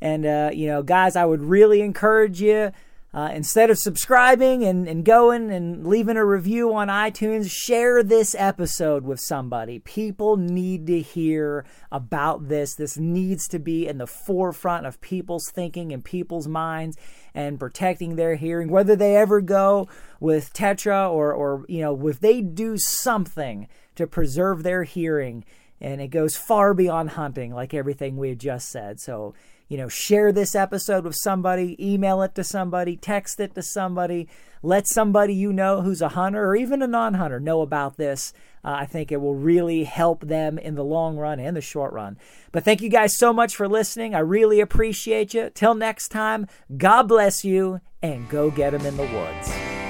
[0.00, 2.72] And uh, you know, guys, I would really encourage you
[3.14, 8.34] uh, instead of subscribing and, and going and leaving a review on iTunes, share this
[8.38, 9.78] episode with somebody.
[9.78, 12.74] People need to hear about this.
[12.74, 16.98] This needs to be in the forefront of people's thinking and people's minds
[17.34, 19.88] and protecting their hearing, whether they ever go
[20.20, 25.44] with Tetra or, or you know, if they do something to preserve their hearing.
[25.80, 29.00] And it goes far beyond hunting, like everything we had just said.
[29.00, 29.34] So,
[29.68, 34.28] you know, share this episode with somebody, email it to somebody, text it to somebody,
[34.62, 38.32] let somebody you know who's a hunter or even a non hunter know about this.
[38.64, 41.92] Uh, I think it will really help them in the long run and the short
[41.92, 42.18] run.
[42.50, 44.14] But thank you guys so much for listening.
[44.14, 45.50] I really appreciate you.
[45.54, 46.46] Till next time,
[46.76, 49.87] God bless you and go get them in the woods.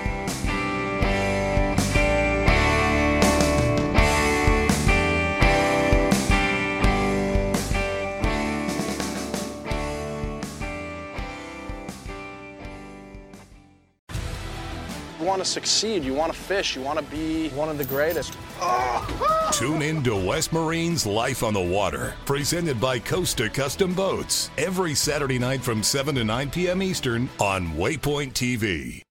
[15.28, 16.02] Want to succeed.
[16.02, 16.74] You want to fish.
[16.74, 18.36] You want to be one of the greatest.
[18.60, 19.50] Ah!
[19.52, 24.94] Tune in to West Marine's Life on the Water, presented by Costa Custom Boats, every
[24.94, 26.82] Saturday night from 7 to 9 p.m.
[26.82, 29.02] Eastern on Waypoint TV.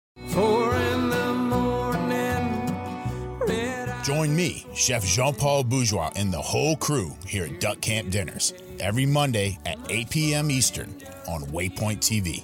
[4.04, 8.54] Join me, Chef Jean Paul Bourgeois, and the whole crew here at Duck Camp Dinners
[8.80, 10.50] every Monday at 8 p.m.
[10.50, 10.96] Eastern
[11.28, 12.44] on Waypoint TV.